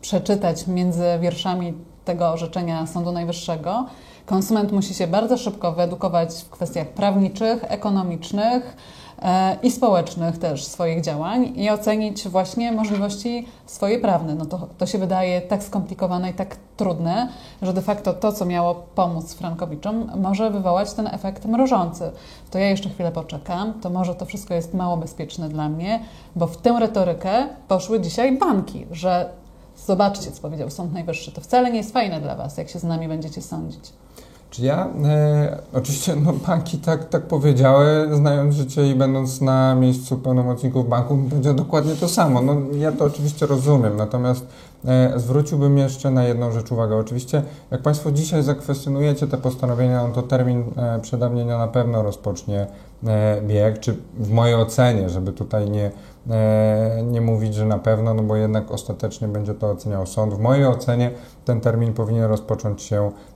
przeczytać 0.00 0.66
między 0.66 1.04
wierszami 1.20 1.74
tego 2.04 2.28
orzeczenia 2.28 2.86
Sądu 2.86 3.12
Najwyższego, 3.12 3.86
konsument 4.26 4.72
musi 4.72 4.94
się 4.94 5.06
bardzo 5.06 5.38
szybko 5.38 5.72
wyedukować 5.72 6.30
w 6.44 6.50
kwestiach 6.50 6.88
prawniczych, 6.88 7.64
ekonomicznych 7.68 8.76
e, 9.22 9.56
i 9.62 9.70
społecznych 9.70 10.38
też 10.38 10.64
swoich 10.64 11.00
działań 11.00 11.52
i 11.56 11.70
ocenić 11.70 12.28
właśnie 12.28 12.72
możliwości 12.72 13.46
swoje 13.66 13.98
prawne. 13.98 14.34
No 14.34 14.46
to, 14.46 14.68
to 14.78 14.86
się 14.86 14.98
wydaje 14.98 15.40
tak 15.40 15.62
skomplikowane 15.62 16.30
i 16.30 16.34
tak 16.34 16.56
trudne, 16.76 17.28
że 17.62 17.72
de 17.72 17.82
facto 17.82 18.12
to, 18.12 18.32
co 18.32 18.44
miało 18.44 18.74
pomóc 18.74 19.34
Frankowiczom, 19.34 20.10
może 20.16 20.50
wywołać 20.50 20.92
ten 20.92 21.06
efekt 21.06 21.44
mrożący. 21.44 22.10
To 22.50 22.58
ja 22.58 22.70
jeszcze 22.70 22.88
chwilę 22.88 23.12
poczekam, 23.12 23.80
to 23.80 23.90
może 23.90 24.14
to 24.14 24.26
wszystko 24.26 24.54
jest 24.54 24.74
mało 24.74 24.96
bezpieczne 24.96 25.48
dla 25.48 25.68
mnie, 25.68 26.00
bo 26.36 26.46
w 26.46 26.56
tę 26.56 26.76
retorykę 26.80 27.46
poszły 27.68 28.00
dzisiaj 28.00 28.38
banki, 28.38 28.86
że 28.90 29.30
zobaczcie, 29.76 30.30
co 30.30 30.42
powiedział 30.42 30.70
Sąd 30.70 30.92
Najwyższy, 30.92 31.32
to 31.32 31.40
wcale 31.40 31.70
nie 31.70 31.76
jest 31.76 31.92
fajne 31.92 32.20
dla 32.20 32.36
Was, 32.36 32.58
jak 32.58 32.68
się 32.68 32.78
z 32.78 32.84
nami 32.84 33.08
będziecie 33.08 33.42
sądzić. 33.42 33.92
Czy 34.50 34.62
ja, 34.62 34.88
e, 35.04 35.58
oczywiście 35.74 36.16
no, 36.16 36.32
banki 36.32 36.78
tak, 36.78 37.08
tak 37.08 37.22
powiedziały, 37.22 38.08
znając 38.12 38.54
życie 38.54 38.90
i 38.90 38.94
będąc 38.94 39.40
na 39.40 39.74
miejscu 39.74 40.18
pełnomocników 40.18 40.88
banku, 40.88 41.16
będzie 41.16 41.54
dokładnie 41.54 41.94
to 41.94 42.08
samo. 42.08 42.42
No, 42.42 42.56
ja 42.78 42.92
to 42.92 43.04
oczywiście 43.04 43.46
rozumiem, 43.46 43.96
natomiast 43.96 44.46
e, 44.84 45.12
zwróciłbym 45.16 45.78
jeszcze 45.78 46.10
na 46.10 46.24
jedną 46.24 46.52
rzecz 46.52 46.72
uwagę. 46.72 46.96
Oczywiście, 46.96 47.42
jak 47.70 47.82
Państwo 47.82 48.12
dzisiaj 48.12 48.42
zakwestionujecie 48.42 49.26
te 49.26 49.38
postanowienia, 49.38 50.02
no 50.02 50.14
to 50.14 50.22
termin 50.22 50.64
e, 50.76 51.00
przedawnienia 51.00 51.58
na 51.58 51.68
pewno 51.68 52.02
rozpocznie 52.02 52.66
e, 53.06 53.40
bieg, 53.42 53.80
czy 53.80 53.96
w 54.18 54.30
mojej 54.30 54.54
ocenie, 54.54 55.10
żeby 55.10 55.32
tutaj 55.32 55.70
nie, 55.70 55.90
nie 57.04 57.20
mówić, 57.20 57.54
że 57.54 57.66
na 57.66 57.78
pewno, 57.78 58.14
no 58.14 58.22
bo 58.22 58.36
jednak 58.36 58.70
ostatecznie 58.70 59.28
będzie 59.28 59.54
to 59.54 59.70
oceniał 59.70 60.06
sąd. 60.06 60.34
W 60.34 60.38
mojej 60.38 60.66
ocenie 60.66 61.10
ten 61.44 61.60
termin 61.60 61.94
powinien 61.94 62.24
rozpocząć 62.24 62.82
się 62.82 63.10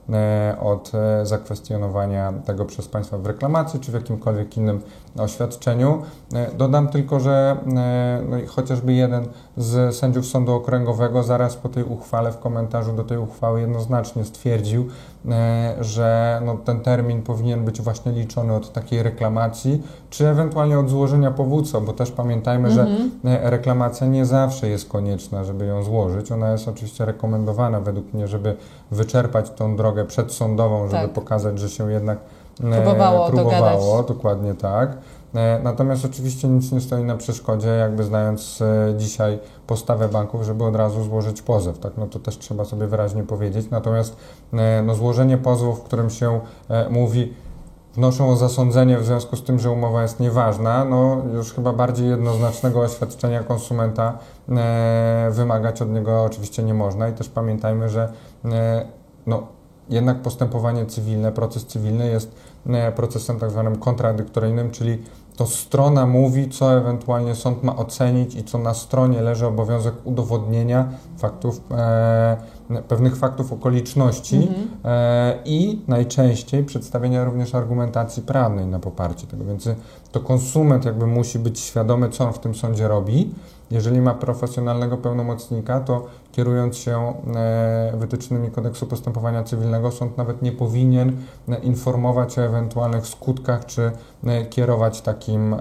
od 0.61 0.91
e, 0.95 1.25
zakwestionowania 1.25 2.33
tego 2.45 2.65
przez 2.65 2.87
Państwa 2.87 3.17
w 3.17 3.25
reklamacji 3.25 3.79
czy 3.79 3.91
w 3.91 3.93
jakimkolwiek 3.93 4.57
innym 4.57 4.81
oświadczeniu. 5.17 6.01
E, 6.33 6.51
Dodam 6.51 6.87
tylko, 6.87 7.19
że 7.19 7.57
e, 7.77 8.21
no 8.29 8.37
chociażby 8.47 8.93
jeden 8.93 9.25
z 9.57 9.95
sędziów 9.95 10.25
Sądu 10.25 10.53
Okręgowego 10.53 11.23
zaraz 11.23 11.55
po 11.55 11.69
tej 11.69 11.83
uchwale 11.83 12.31
w 12.31 12.39
komentarzu 12.39 12.93
do 12.93 13.03
tej 13.03 13.17
uchwały 13.17 13.61
jednoznacznie 13.61 14.23
stwierdził, 14.23 14.87
e, 15.29 15.75
że 15.81 16.41
no, 16.45 16.57
ten 16.57 16.79
termin 16.79 17.21
powinien 17.21 17.65
być 17.65 17.81
właśnie 17.81 18.11
liczony 18.11 18.53
od 18.53 18.73
takiej 18.73 19.03
reklamacji, 19.03 19.83
czy 20.09 20.27
ewentualnie 20.27 20.79
od 20.79 20.89
złożenia 20.89 21.31
powództwa, 21.31 21.81
bo 21.81 21.93
też 21.93 22.11
pamiętajmy, 22.11 22.71
że 22.71 22.87
e, 23.25 23.49
reklamacja 23.49 24.07
nie 24.07 24.25
zawsze 24.25 24.69
jest 24.69 24.89
konieczna, 24.89 25.43
żeby 25.43 25.65
ją 25.65 25.83
złożyć. 25.83 26.31
Ona 26.31 26.51
jest 26.51 26.67
oczywiście 26.67 27.05
rekomendowana 27.05 27.79
według 27.79 28.13
mnie, 28.13 28.27
żeby 28.27 28.55
wyczerpać 28.91 29.49
tą 29.49 29.75
drogę 29.75 29.90
przedsądową, 30.07 30.87
żeby 30.87 31.03
Tak. 31.03 31.13
pokazać, 31.13 31.59
że 31.59 31.69
się 31.69 31.91
jednak 31.91 32.17
e, 32.63 32.81
Próbowało 32.81 33.29
próbowało 33.29 34.03
dokładnie 34.03 34.53
tak. 34.53 34.97
E, 35.35 35.59
Natomiast 35.63 36.05
oczywiście 36.05 36.47
nic 36.47 36.71
nie 36.71 36.81
stoi 36.81 37.03
na 37.03 37.17
przeszkodzie, 37.17 37.67
jakby 37.67 38.03
znając 38.03 38.61
e, 38.61 38.93
dzisiaj 38.97 39.39
postawę 39.67 40.07
banków, 40.09 40.43
żeby 40.43 40.63
od 40.63 40.75
razu 40.75 41.03
złożyć 41.03 41.41
pozew, 41.41 41.79
tak? 41.79 41.93
No 41.97 42.07
to 42.07 42.19
też 42.19 42.37
trzeba 42.37 42.65
sobie 42.65 42.87
wyraźnie 42.87 43.23
powiedzieć. 43.23 43.69
Natomiast 43.69 44.15
no, 44.83 44.95
złożenie 44.95 45.37
pozwu, 45.37 45.73
w 45.73 45.83
którym 45.83 46.09
się 46.09 46.39
mówi, 46.89 47.33
wnoszą 47.93 48.29
o 48.29 48.35
zasądzenie 48.35 48.97
w 48.97 49.05
związku 49.05 49.35
z 49.35 49.43
tym, 49.43 49.59
że 49.59 49.71
umowa 49.71 50.01
jest 50.01 50.19
nieważna, 50.19 50.85
no 50.85 51.21
już 51.33 51.53
chyba 51.53 51.73
bardziej 51.73 52.09
jednoznacznego 52.09 52.81
oświadczenia 52.81 53.43
konsumenta 53.43 54.17
wymagać 55.31 55.81
od 55.81 55.89
niego 55.89 56.23
oczywiście 56.23 56.63
nie 56.63 56.73
można 56.73 57.09
i 57.09 57.13
też 57.13 57.29
pamiętajmy, 57.29 57.89
że 57.89 58.13
no, 59.25 59.47
jednak 59.89 60.21
postępowanie 60.21 60.85
cywilne, 60.85 61.31
proces 61.31 61.65
cywilny 61.65 62.07
jest 62.07 62.35
e, 62.67 62.91
procesem 62.91 63.39
tak 63.39 63.51
zwanym 63.51 63.75
kontradyktoryjnym, 63.75 64.71
czyli 64.71 64.97
to 65.37 65.47
strona 65.47 66.05
mówi, 66.05 66.49
co 66.49 66.77
ewentualnie 66.77 67.35
sąd 67.35 67.63
ma 67.63 67.75
ocenić 67.75 68.35
i 68.35 68.43
co 68.43 68.57
na 68.57 68.73
stronie 68.73 69.21
leży 69.21 69.47
obowiązek 69.47 69.93
udowodnienia 70.03 70.89
faktów, 71.17 71.61
e, 71.71 72.37
pewnych 72.87 73.15
faktów 73.15 73.53
okoliczności 73.53 74.47
e, 74.85 75.39
i 75.45 75.81
najczęściej 75.87 76.63
przedstawienia 76.63 77.23
również 77.23 77.55
argumentacji 77.55 78.23
prawnej 78.23 78.65
na 78.65 78.79
poparcie 78.79 79.27
tego. 79.27 79.45
Więc 79.45 79.69
to 80.11 80.19
konsument 80.19 80.85
jakby 80.85 81.07
musi 81.07 81.39
być 81.39 81.59
świadomy, 81.59 82.09
co 82.09 82.27
on 82.27 82.33
w 82.33 82.39
tym 82.39 82.55
sądzie 82.55 82.87
robi. 82.87 83.33
Jeżeli 83.71 84.01
ma 84.01 84.13
profesjonalnego 84.13 84.97
pełnomocnika, 84.97 85.79
to 85.79 86.05
kierując 86.31 86.77
się 86.77 87.13
e, 87.35 87.93
wytycznymi 87.97 88.51
kodeksu 88.51 88.87
postępowania 88.87 89.43
cywilnego, 89.43 89.91
sąd 89.91 90.17
nawet 90.17 90.41
nie 90.41 90.51
powinien 90.51 91.17
e, 91.49 91.59
informować 91.59 92.39
o 92.39 92.41
ewentualnych 92.41 93.07
skutkach, 93.07 93.65
czy 93.65 93.91
e, 94.23 94.45
kierować 94.45 95.01
takim 95.01 95.55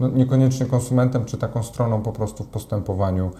no, 0.00 0.08
niekoniecznie 0.08 0.66
konsumentem, 0.66 1.24
czy 1.24 1.38
taką 1.38 1.62
stroną 1.62 2.02
po 2.02 2.12
prostu 2.12 2.44
w 2.44 2.46
postępowaniu 2.46 3.30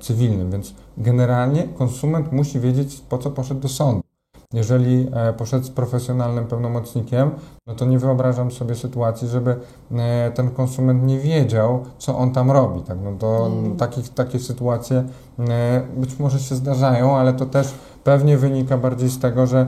cywilnym. 0.00 0.50
Więc 0.50 0.74
generalnie 0.98 1.68
konsument 1.68 2.32
musi 2.32 2.60
wiedzieć, 2.60 3.02
po 3.08 3.18
co 3.18 3.30
poszedł 3.30 3.60
do 3.60 3.68
sądu. 3.68 4.09
Jeżeli 4.54 5.08
e, 5.12 5.32
poszedł 5.32 5.64
z 5.66 5.70
profesjonalnym 5.70 6.46
pełnomocnikiem, 6.46 7.30
no 7.66 7.74
to 7.74 7.84
nie 7.84 7.98
wyobrażam 7.98 8.50
sobie 8.50 8.74
sytuacji, 8.74 9.28
żeby 9.28 9.56
e, 9.92 10.30
ten 10.34 10.50
konsument 10.50 11.04
nie 11.04 11.18
wiedział, 11.18 11.84
co 11.98 12.18
on 12.18 12.32
tam 12.32 12.50
robi. 12.50 12.82
Tak? 12.82 12.98
No 13.04 13.12
to 13.18 13.46
Mm. 13.46 13.76
takich, 13.76 14.08
takie 14.08 14.38
sytuacje 14.38 15.04
e, 15.38 15.82
być 15.96 16.18
może 16.18 16.38
się 16.38 16.54
zdarzają, 16.54 17.16
ale 17.16 17.32
to 17.32 17.46
też 17.46 17.74
pewnie 18.04 18.38
wynika 18.38 18.78
bardziej 18.78 19.08
z 19.08 19.18
tego, 19.18 19.46
że 19.46 19.66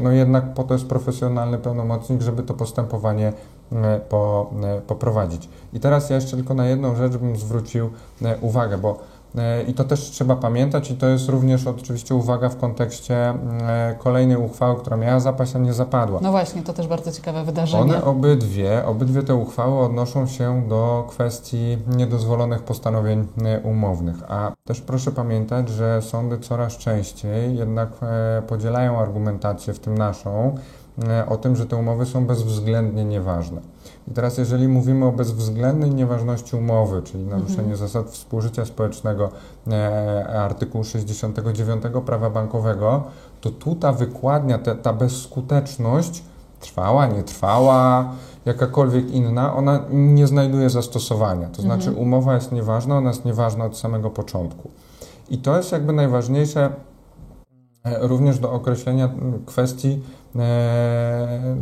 no 0.00 0.10
jednak 0.12 0.54
po 0.54 0.64
to 0.64 0.74
jest 0.74 0.86
profesjonalny 0.86 1.58
pełnomocnik, 1.58 2.22
żeby 2.22 2.42
to 2.42 2.54
postępowanie 2.54 3.32
po, 4.08 4.50
poprowadzić. 4.86 5.48
I 5.72 5.80
teraz 5.80 6.10
ja 6.10 6.16
jeszcze 6.16 6.36
tylko 6.36 6.54
na 6.54 6.66
jedną 6.66 6.96
rzecz 6.96 7.16
bym 7.16 7.36
zwrócił 7.36 7.90
uwagę, 8.40 8.78
bo 8.78 8.98
I 9.68 9.74
to 9.74 9.84
też 9.84 10.00
trzeba 10.00 10.36
pamiętać 10.36 10.90
i 10.90 10.94
to 10.94 11.06
jest 11.06 11.28
również 11.28 11.66
oczywiście 11.66 12.14
uwaga 12.14 12.48
w 12.48 12.56
kontekście 12.56 13.16
e, 13.16 13.94
kolejnej 13.98 14.36
uchwały, 14.36 14.80
która 14.80 14.96
miała 14.96 15.20
zapaść, 15.20 15.56
a 15.56 15.58
nie 15.58 15.72
zapadła. 15.72 16.20
No 16.22 16.30
właśnie, 16.30 16.62
to 16.62 16.72
też 16.72 16.86
bardzo 16.86 17.12
ciekawe 17.12 17.44
wydarzenie. 17.44 17.82
One 17.82 18.04
obydwie, 18.04 18.86
obydwie 18.86 19.22
te 19.22 19.34
uchwały 19.34 19.78
odnoszą 19.78 20.26
się 20.26 20.62
do 20.68 21.06
kwestii 21.08 21.78
niedozwolonych 21.96 22.62
postanowień 22.62 23.26
e, 23.44 23.60
umownych. 23.60 24.16
A 24.28 24.52
też 24.64 24.80
proszę 24.80 25.12
pamiętać, 25.12 25.68
że 25.68 26.02
sądy 26.02 26.38
coraz 26.38 26.76
częściej 26.76 27.56
jednak 27.56 27.88
e, 28.02 28.42
podzielają 28.42 28.98
argumentację, 28.98 29.74
w 29.74 29.78
tym 29.78 29.98
naszą, 29.98 30.54
e, 31.08 31.26
o 31.26 31.36
tym, 31.36 31.56
że 31.56 31.66
te 31.66 31.76
umowy 31.76 32.06
są 32.06 32.26
bezwzględnie 32.26 33.04
nieważne. 33.04 33.60
I 34.08 34.14
teraz, 34.14 34.38
jeżeli 34.38 34.68
mówimy 34.68 35.06
o 35.06 35.12
bezwzględnej 35.12 35.90
nieważności 35.90 36.56
umowy, 36.56 37.02
czyli 37.02 37.24
naruszenie 37.24 37.76
zasad 37.76 38.10
współżycia 38.10 38.64
społecznego, 38.64 39.30
e, 39.68 40.40
artykułu 40.40 40.84
69 40.84 41.82
prawa 42.06 42.30
bankowego, 42.30 43.04
to 43.40 43.50
tu 43.50 43.74
ta 43.74 43.92
wykładnia, 43.92 44.58
te, 44.58 44.74
ta 44.74 44.92
bezskuteczność 44.92 46.22
trwała, 46.60 47.06
nie 47.06 47.22
trwała, 47.22 48.12
jakakolwiek 48.44 49.10
inna, 49.10 49.56
ona 49.56 49.84
nie 49.90 50.26
znajduje 50.26 50.70
zastosowania. 50.70 51.48
To 51.48 51.62
znaczy 51.62 51.92
umowa 51.92 52.34
jest 52.34 52.52
nieważna, 52.52 52.96
ona 52.96 53.08
jest 53.08 53.24
nieważna 53.24 53.64
od 53.64 53.78
samego 53.78 54.10
początku. 54.10 54.70
I 55.30 55.38
to 55.38 55.56
jest 55.56 55.72
jakby 55.72 55.92
najważniejsze 55.92 56.72
e, 57.84 58.08
również 58.08 58.38
do 58.38 58.52
określenia 58.52 59.10
kwestii 59.46 59.92
e, 59.92 60.19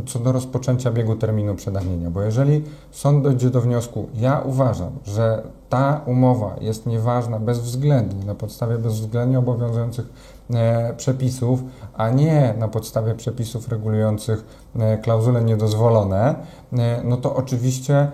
co 0.05 0.19
do 0.19 0.31
rozpoczęcia 0.31 0.91
biegu 0.91 1.15
terminu 1.15 1.55
przedawnienia. 1.55 2.09
Bo 2.09 2.21
jeżeli 2.21 2.63
sąd 2.91 3.23
dojdzie 3.23 3.49
do 3.49 3.61
wniosku, 3.61 4.09
ja 4.13 4.41
uważam, 4.45 4.91
że 5.05 5.43
ta 5.69 6.01
umowa 6.05 6.55
jest 6.61 6.85
nieważna 6.85 7.39
bezwzględnie, 7.39 8.25
na 8.25 8.35
podstawie 8.35 8.77
bezwzględnie 8.77 9.39
obowiązujących 9.39 10.05
e, 10.53 10.93
przepisów, 10.93 11.63
a 11.93 12.09
nie 12.09 12.53
na 12.57 12.67
podstawie 12.67 13.15
przepisów 13.15 13.67
regulujących 13.67 14.45
e, 14.75 14.97
klauzule 14.97 15.43
niedozwolone, 15.43 16.35
e, 16.73 17.01
no 17.03 17.17
to 17.17 17.35
oczywiście 17.35 17.95
e, 17.95 18.11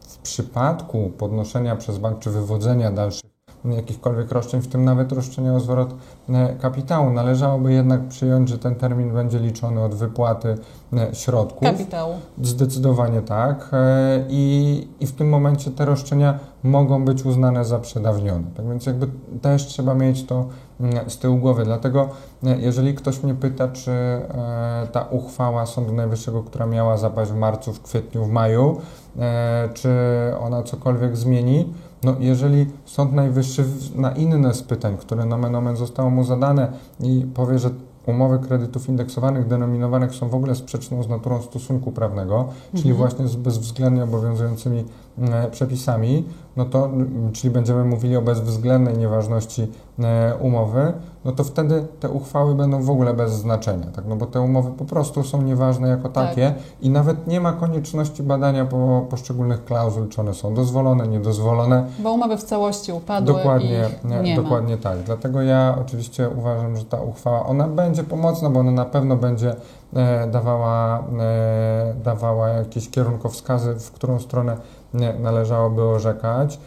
w 0.00 0.18
przypadku 0.18 1.12
podnoszenia 1.18 1.76
przez 1.76 1.98
bank 1.98 2.18
czy 2.18 2.30
wywodzenia 2.30 2.90
dalszych 2.90 3.37
jakichkolwiek 3.64 4.32
roszczeń, 4.32 4.60
w 4.60 4.68
tym 4.68 4.84
nawet 4.84 5.12
roszczenia 5.12 5.54
o 5.54 5.60
zwrot 5.60 5.94
e, 6.28 6.54
kapitału, 6.54 7.10
należałoby 7.10 7.72
jednak 7.72 8.08
przyjąć, 8.08 8.48
że 8.48 8.58
ten 8.58 8.74
termin 8.74 9.12
będzie 9.12 9.38
liczony 9.38 9.82
od 9.82 9.94
wypłaty 9.94 10.58
e, 10.92 11.14
środków. 11.14 11.62
Kapitału. 11.62 12.14
Zdecydowanie 12.42 13.22
tak. 13.22 13.70
E, 13.72 14.24
I, 14.28 14.88
I 15.00 15.06
w 15.06 15.12
tym 15.12 15.28
momencie 15.28 15.70
te 15.70 15.84
roszczenia 15.84 16.38
mogą 16.62 17.04
być 17.04 17.24
uznane 17.24 17.64
za 17.64 17.78
przedawnione. 17.78 18.44
Tak 18.56 18.68
więc 18.68 18.86
jakby 18.86 19.08
też 19.42 19.66
trzeba 19.66 19.94
mieć 19.94 20.26
to 20.26 20.46
mm, 20.80 21.10
z 21.10 21.18
tyłu 21.18 21.36
głowy. 21.36 21.64
Dlatego 21.64 22.08
jeżeli 22.42 22.94
ktoś 22.94 23.22
mnie 23.22 23.34
pyta, 23.34 23.68
czy 23.68 23.92
ta 24.92 25.02
uchwała 25.02 25.66
Sądu 25.66 25.92
Najwyższego, 25.92 26.42
która 26.42 26.66
miała 26.66 26.96
zapaść 26.96 27.30
w 27.30 27.36
marcu, 27.36 27.72
w 27.72 27.82
kwietniu, 27.82 28.24
w 28.24 28.28
maju, 28.28 28.80
czy 29.74 29.90
ona 30.40 30.62
cokolwiek 30.62 31.16
zmieni, 31.16 31.72
no 32.02 32.16
jeżeli 32.20 32.66
Sąd 32.84 33.12
Najwyższy 33.12 33.64
na 33.94 34.12
inne 34.12 34.54
z 34.54 34.62
pytań, 34.62 34.96
które 34.96 35.24
nomen 35.24 35.54
omen 35.54 35.76
zostało 35.76 36.10
mu 36.10 36.24
zadane 36.24 36.72
i 37.00 37.26
powie, 37.34 37.58
że 37.58 37.70
umowy 38.08 38.38
kredytów 38.38 38.88
indeksowanych, 38.88 39.46
denominowanych 39.46 40.14
są 40.14 40.28
w 40.28 40.34
ogóle 40.34 40.54
sprzeczną 40.54 41.02
z 41.02 41.08
naturą 41.08 41.42
stosunku 41.42 41.92
prawnego, 41.92 42.48
czyli 42.76 42.92
właśnie 42.92 43.28
z 43.28 43.36
bezwzględnie 43.36 44.04
obowiązującymi 44.04 44.84
e, 45.18 45.50
przepisami, 45.50 46.24
no 46.56 46.64
to, 46.64 46.90
czyli 47.32 47.50
będziemy 47.50 47.84
mówili 47.84 48.16
o 48.16 48.22
bezwzględnej 48.22 48.98
nieważności 48.98 49.66
e, 49.98 50.34
umowy, 50.40 50.92
no 51.28 51.34
to 51.34 51.44
wtedy 51.44 51.86
te 52.00 52.08
uchwały 52.10 52.54
będą 52.54 52.82
w 52.82 52.90
ogóle 52.90 53.14
bez 53.14 53.32
znaczenia, 53.32 53.86
tak? 53.86 54.04
no 54.08 54.16
bo 54.16 54.26
te 54.26 54.40
umowy 54.40 54.70
po 54.70 54.84
prostu 54.84 55.24
są 55.24 55.42
nieważne 55.42 55.88
jako 55.88 56.08
Tak. 56.08 56.28
takie 56.28 56.54
i 56.80 56.90
nawet 56.90 57.26
nie 57.26 57.40
ma 57.40 57.52
konieczności 57.52 58.22
badania 58.22 58.64
po 58.64 59.06
poszczególnych 59.10 59.64
klauzul, 59.64 60.08
czy 60.08 60.20
one 60.20 60.34
są 60.34 60.54
dozwolone, 60.54 61.08
niedozwolone, 61.08 61.84
Bo 61.98 62.12
umowy 62.12 62.36
w 62.36 62.42
całości 62.42 62.92
upadły 62.92 63.34
Dokładnie, 63.34 63.84
nie, 64.04 64.20
nie 64.20 64.36
ma. 64.36 64.42
dokładnie 64.42 64.76
tak. 64.76 64.98
Dlatego 64.98 65.42
ja 65.42 65.74
oczywiście 65.80 66.28
uważam, 66.38 66.76
że 66.76 66.84
ta 66.84 67.00
uchwała, 67.00 67.46
ona 67.46 67.68
będzie 67.68 68.04
pomocna, 68.04 68.50
bo 68.50 68.60
ona 68.60 68.70
na 68.70 68.84
pewno 68.84 69.16
będzie 69.16 69.56
e, 69.94 70.26
dawała, 70.26 70.98
e, 71.20 71.94
dawała 72.04 72.48
jakieś 72.48 72.90
kierunkowskazy, 72.90 73.74
w 73.74 73.92
którą 73.92 74.18
stronę 74.18 74.56
e, 74.94 75.18
należałoby 75.18 75.82
orzekać, 75.82 76.58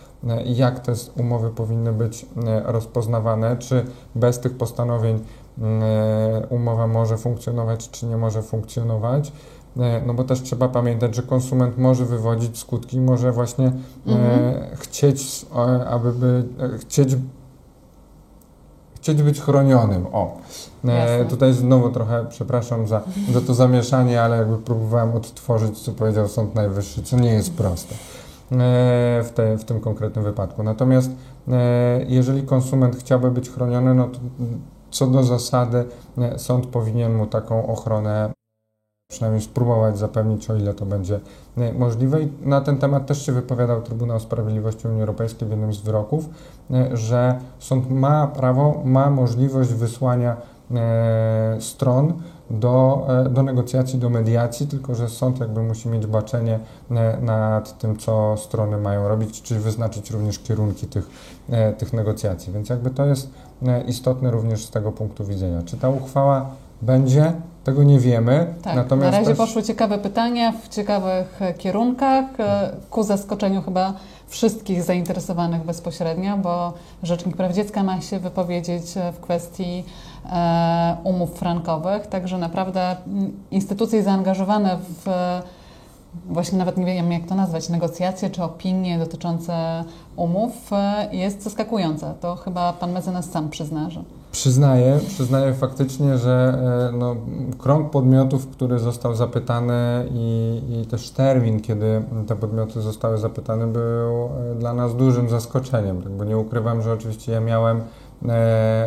jak 0.46 0.80
te 0.80 0.94
umowy 1.18 1.50
powinny 1.50 1.94
być 1.94 2.26
e, 2.48 2.62
rozpoznawane, 2.72 3.58
czy 3.58 3.86
bez 4.16 4.40
tych 4.40 4.58
postanowień 4.58 5.20
e, 5.62 6.48
umowa 6.50 6.88
może 6.88 7.18
funkcjonować, 7.18 7.90
czy 7.90 8.06
nie 8.06 8.18
może 8.18 8.42
funkcjonować. 8.42 9.32
E, 9.80 10.02
No 10.06 10.14
bo 10.14 10.24
też 10.24 10.42
trzeba 10.42 10.68
pamiętać, 10.68 11.16
że 11.16 11.24
konsument 11.24 11.78
może 11.78 12.06
wywodzić 12.06 12.58
skutki, 12.58 13.00
może 13.00 13.32
właśnie 13.32 13.66
e, 13.68 13.72
Mhm. 14.12 14.76
chcieć, 14.76 15.46
e, 15.56 15.86
aby 15.88 16.12
by, 16.14 16.44
e, 16.76 16.78
chcieć, 16.78 17.16
chcieć 18.96 19.24
być 19.24 19.42
chronionym. 19.42 20.06
O, 20.14 20.38
e, 20.88 21.26
tutaj 21.26 21.54
znowu 21.54 21.90
trochę 21.90 22.26
przepraszam 22.30 22.88
za, 22.88 23.02
za 23.34 23.42
to 23.42 23.54
zamieszanie, 23.54 24.22
ale 24.22 24.38
jakby 24.38 24.58
próbowałem 24.58 25.16
odtworzyć, 25.16 25.80
co 25.80 25.92
powiedział 25.92 26.28
Sąd 26.28 26.56
Najwyższy, 26.56 27.04
co 27.04 27.18
nie 27.18 27.34
jest 27.34 27.54
proste 27.54 27.96
e, 27.96 27.98
w, 28.52 29.30
te, 29.36 29.58
w 29.58 29.64
tym 29.64 29.80
konkretnym 29.80 30.26
wypadku. 30.26 30.64
Natomiast 30.64 31.12
e, 31.48 32.06
jeżeli 32.08 32.44
konsument 32.44 32.96
chciałby 32.96 33.32
być 33.32 33.50
chroniony, 33.50 33.96
no 33.96 34.08
to 34.08 34.20
co 34.92 35.08
do 35.08 35.24
zasady 35.24 35.86
e, 36.18 36.40
sąd 36.40 36.66
powinien 36.66 37.14
mu 37.14 37.28
taką 37.28 37.68
ochronę 37.68 38.32
przynajmniej 39.12 39.42
spróbować 39.42 39.98
zapewnić, 39.98 40.50
o 40.50 40.56
ile 40.56 40.74
to 40.74 40.86
będzie 40.86 41.20
e, 41.58 41.74
możliwe. 41.74 42.22
I 42.22 42.32
na 42.42 42.62
ten 42.62 42.78
temat 42.78 43.06
też 43.06 43.26
się 43.26 43.32
wypowiadał 43.32 43.82
Trybunał 43.82 44.20
Sprawiedliwości 44.20 44.88
Unii 44.88 45.02
Europejskiej 45.02 45.48
w 45.48 45.52
jednym 45.52 45.74
z 45.74 45.82
wyroków, 45.82 46.30
e, 46.72 46.98
że 46.98 47.40
sąd 47.60 47.90
ma 47.90 48.28
prawo, 48.28 48.82
ma 48.86 49.10
możliwość 49.10 49.74
wysłania 49.74 50.38
e, 50.72 51.58
stron 51.60 52.14
do, 52.52 53.06
e, 53.26 53.30
do 53.30 53.44
negocjacji, 53.44 54.00
do 54.00 54.10
mediacji, 54.10 54.68
tylko 54.68 54.96
że 54.96 55.10
sąd 55.10 55.40
jakby 55.40 55.64
musi 55.64 55.90
mieć 55.90 56.06
baczenie 56.06 56.60
e, 56.92 57.18
nad 57.22 57.78
tym, 57.78 57.98
co 57.98 58.38
strony 58.38 58.78
mają 58.78 59.08
robić, 59.08 59.42
czyli 59.42 59.60
wyznaczyć 59.60 60.12
również 60.12 60.40
kierunki 60.40 60.88
tych, 60.88 61.10
e, 61.50 61.74
tych 61.74 61.94
negocjacji. 61.94 62.54
Więc 62.54 62.70
jakby 62.70 62.90
to 62.90 63.06
jest 63.06 63.30
istotne 63.88 64.32
również 64.32 64.66
z 64.66 64.70
tego 64.70 64.92
punktu 64.92 65.26
widzenia. 65.26 65.62
Czy 65.66 65.78
ta 65.78 65.90
uchwała 65.90 66.50
będzie? 66.82 67.34
Tego 67.64 67.84
nie 67.84 68.00
wiemy. 68.00 68.54
Tak, 68.62 68.76
Natomiast 68.76 69.12
na 69.12 69.18
razie 69.18 69.30
też... 69.30 69.38
poszły 69.38 69.64
ciekawe 69.64 69.98
pytania 69.98 70.52
w 70.52 70.70
ciekawych 70.70 71.40
kierunkach, 71.58 72.26
ku 72.90 73.04
zaskoczeniu 73.04 73.62
chyba 73.62 73.94
wszystkich 74.28 74.84
zainteresowanych 74.84 75.64
bezpośrednio, 75.64 76.38
bo 76.38 76.74
Rzecznik 77.04 77.38
Praw 77.38 77.54
Dziecka 77.54 77.84
ma 77.84 78.02
się 78.02 78.20
wypowiedzieć 78.20 78.84
w 79.14 79.20
kwestii 79.20 79.84
umów 81.04 81.32
frankowych, 81.32 82.08
także 82.08 82.38
naprawdę 82.38 82.96
mm, 83.08 83.32
instytucje 83.52 84.04
zaangażowane 84.04 84.78
w 85.04 85.08
e, 85.08 85.42
właśnie 86.26 86.58
nawet 86.58 86.78
nie 86.78 86.86
wiem 86.86 87.12
jak 87.12 87.26
to 87.26 87.36
nazwać, 87.36 87.70
negocjacje 87.70 88.30
czy 88.30 88.44
opinie 88.44 89.00
dotyczące 89.00 89.84
umów 90.16 90.74
e, 90.74 91.10
jest 91.12 91.44
zaskakująca. 91.44 92.14
To 92.14 92.36
chyba 92.36 92.74
pan 92.74 92.92
mecenas 92.92 93.32
sam 93.32 93.50
przyzna, 93.50 93.90
że 93.90 94.04
Przyznaję, 94.32 95.00
przyznaję 95.08 95.54
faktycznie, 95.54 96.18
że 96.18 96.60
e, 96.94 96.98
no, 96.98 97.16
krąg 97.58 97.90
podmiotów, 97.90 98.48
który 98.48 98.80
został 98.80 99.16
zapytany 99.16 100.06
i, 100.12 100.62
i 100.82 100.86
też 100.86 101.10
termin, 101.10 101.62
kiedy 101.62 102.04
te 102.28 102.36
podmioty 102.36 102.82
zostały 102.82 103.18
zapytane, 103.18 103.68
był 103.68 104.26
e, 104.26 104.56
dla 104.60 104.74
nas 104.74 104.96
dużym 104.96 105.30
zaskoczeniem. 105.30 106.04
Bo 106.18 106.24
nie 106.24 106.38
ukrywam, 106.38 106.82
że 106.82 106.94
oczywiście 106.94 107.32
ja 107.32 107.40
miałem 107.40 107.78
e, 107.78 107.82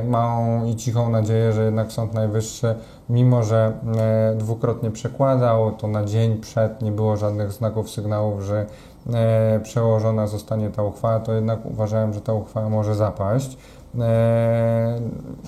małą 0.09 0.64
i 0.64 0.77
cichą 0.77 1.11
nadzieję, 1.11 1.53
że 1.53 1.64
jednak 1.64 1.92
Sąd 1.92 2.14
Najwyższy, 2.14 2.75
mimo 3.09 3.42
że 3.42 3.73
e, 3.97 4.35
dwukrotnie 4.37 4.90
przekładał, 4.90 5.73
to 5.73 5.87
na 5.87 6.05
dzień 6.05 6.40
przed 6.40 6.83
nie 6.83 6.92
było 6.92 7.16
żadnych 7.16 7.53
znaków, 7.53 7.90
sygnałów, 7.90 8.42
że 8.42 8.66
e, 9.12 9.61
przełożona 9.62 10.27
zostanie 10.27 10.70
ta 10.70 10.83
uchwała, 10.83 11.20
to 11.20 11.33
jednak 11.33 11.66
uważałem, 11.66 12.14
że 12.14 12.20
ta 12.20 12.33
uchwała 12.33 12.68
może 12.68 12.94
zapaść. 12.94 13.59
E, 14.01 15.01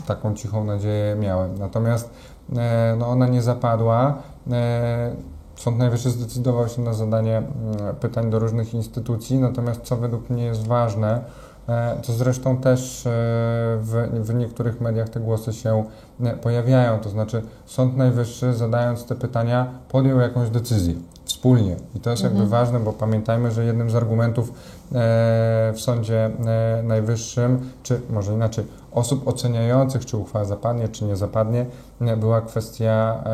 taką 0.06 0.34
cichą 0.34 0.64
nadzieję 0.64 1.16
miałem. 1.16 1.58
Natomiast 1.58 2.10
e, 2.56 2.96
no 2.98 3.08
ona 3.08 3.26
nie 3.26 3.42
zapadła. 3.42 4.14
E, 4.50 5.10
Sąd 5.56 5.78
Najwyższy 5.78 6.10
zdecydował 6.10 6.68
się 6.68 6.82
na 6.82 6.92
zadanie 6.92 7.36
mm, 7.36 7.96
pytań 8.00 8.30
do 8.30 8.38
różnych 8.38 8.74
instytucji, 8.74 9.38
natomiast 9.38 9.80
co 9.82 9.96
według 9.96 10.30
mnie 10.30 10.44
jest 10.44 10.66
ważne, 10.66 11.24
e, 11.68 11.96
to 12.06 12.12
zresztą 12.12 12.56
też 12.56 13.06
e, 13.06 13.10
w, 13.80 14.08
w 14.12 14.34
niektórych 14.34 14.80
mediach 14.80 15.08
te 15.08 15.20
głosy 15.20 15.52
się 15.52 15.84
e, 16.20 16.36
pojawiają, 16.36 17.00
to 17.00 17.08
znaczy 17.08 17.42
Sąd 17.66 17.96
Najwyższy 17.96 18.54
zadając 18.54 19.06
te 19.06 19.14
pytania 19.14 19.66
podjął 19.88 20.20
jakąś 20.20 20.50
decyzję. 20.50 20.94
wspólnie. 21.24 21.76
I 21.94 22.00
to 22.00 22.10
jest 22.10 22.22
jakby 22.22 22.46
ważne, 22.46 22.80
bo 22.80 22.92
pamiętajmy, 22.92 23.50
że 23.50 23.64
jednym 23.64 23.90
z 23.90 23.94
argumentów 23.94 24.52
w 25.72 25.76
Sądzie 25.76 26.30
Najwyższym, 26.82 27.70
czy 27.82 28.00
może 28.10 28.32
inaczej, 28.32 28.64
osób 28.92 29.28
oceniających, 29.28 30.06
czy 30.06 30.16
uchwała 30.16 30.44
zapadnie, 30.44 30.88
czy 30.88 31.04
nie 31.04 31.16
zapadnie, 31.16 31.66
była 32.16 32.40
kwestia 32.40 33.24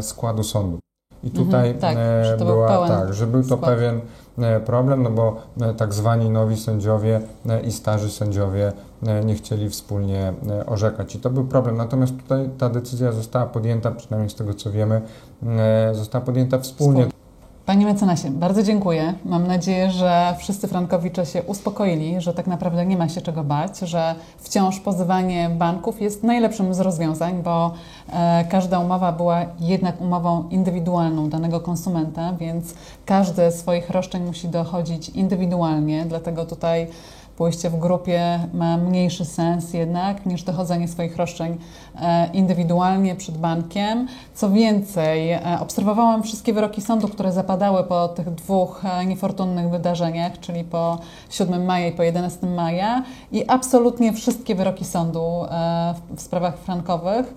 składu 0.00 0.42
sądu. 0.42 0.85
I 1.24 1.30
tutaj 1.30 1.70
Mhm, 1.70 1.80
tak, 1.80 1.96
e, 2.40 2.44
była 2.44 2.88
tak, 2.88 3.14
że 3.14 3.26
był 3.26 3.42
to 3.42 3.56
skład. 3.56 3.60
pewien 3.60 4.00
e, 4.38 4.60
problem, 4.60 5.02
no 5.02 5.10
bo 5.10 5.36
e, 5.60 5.74
tak 5.74 5.94
zwani 5.94 6.30
nowi 6.30 6.56
sędziowie 6.56 7.20
i 7.64 7.72
starzy 7.72 8.10
sędziowie 8.10 8.72
nie 9.24 9.34
chcieli 9.34 9.70
wspólnie 9.70 10.32
orzekać. 10.66 11.14
I 11.14 11.20
to 11.20 11.30
był 11.30 11.44
problem. 11.44 11.76
Natomiast 11.76 12.16
tutaj 12.16 12.50
ta 12.58 12.68
decyzja 12.68 13.12
została 13.12 13.46
podjęta, 13.46 13.90
przynajmniej 13.90 14.30
z 14.30 14.34
tego 14.34 14.54
co 14.54 14.70
wiemy, 14.70 15.02
została 15.92 16.24
podjęta 16.24 16.58
wspólnie. 16.58 17.06
Panie 17.66 17.86
mecenasie, 17.86 18.30
bardzo 18.30 18.62
dziękuję. 18.62 19.14
Mam 19.24 19.46
nadzieję, 19.46 19.90
że 19.90 20.34
wszyscy 20.38 20.68
frankowicze 20.68 21.26
się 21.26 21.42
uspokoili, 21.42 22.20
że 22.20 22.34
tak 22.34 22.46
naprawdę 22.46 22.86
nie 22.86 22.96
ma 22.96 23.08
się 23.08 23.20
czego 23.20 23.44
bać, 23.44 23.78
że 23.78 24.14
wciąż 24.38 24.80
pozywanie 24.80 25.50
banków 25.50 26.00
jest 26.00 26.22
najlepszym 26.22 26.74
z 26.74 26.80
rozwiązań, 26.80 27.42
bo 27.42 27.74
e, 28.12 28.44
każda 28.50 28.78
umowa 28.78 29.12
była 29.12 29.44
jednak 29.60 30.00
umową 30.00 30.48
indywidualną 30.48 31.28
danego 31.28 31.60
konsumenta, 31.60 32.32
więc 32.32 32.74
każdy 33.06 33.52
swoich 33.52 33.90
roszczeń 33.90 34.24
musi 34.24 34.48
dochodzić 34.48 35.08
indywidualnie, 35.08 36.04
dlatego 36.08 36.44
tutaj 36.44 36.86
pójście 37.36 37.70
w 37.70 37.78
grupie 37.78 38.40
ma 38.54 38.76
mniejszy 38.76 39.24
sens 39.24 39.72
jednak 39.74 40.26
niż 40.26 40.42
dochodzenie 40.42 40.88
swoich 40.88 41.16
roszczeń 41.16 41.58
e, 42.00 42.30
indywidualnie 42.32 43.14
przed 43.16 43.38
bankiem. 43.38 44.08
Co 44.34 44.50
więcej, 44.50 45.32
e, 45.32 45.40
obserwowałam 45.60 46.22
wszystkie 46.22 46.52
wyroki 46.52 46.80
sądu, 46.82 47.08
które 47.08 47.32
zapadały 47.32 47.84
po 47.84 48.08
tych 48.08 48.30
dwóch 48.30 48.84
e, 48.84 49.06
niefortunnych 49.06 49.70
wydarzeniach, 49.70 50.40
czyli 50.40 50.64
po 50.64 50.98
7 51.30 51.64
maja 51.64 51.86
i 51.86 51.92
po 51.92 52.02
11 52.02 52.46
maja 52.46 53.02
i 53.32 53.44
absolutnie 53.48 54.12
wszystkie 54.12 54.54
wyroki 54.54 54.84
sądu 54.84 55.46
w- 56.16 56.20
sprawach 56.20 56.58
frankowych 56.58 57.34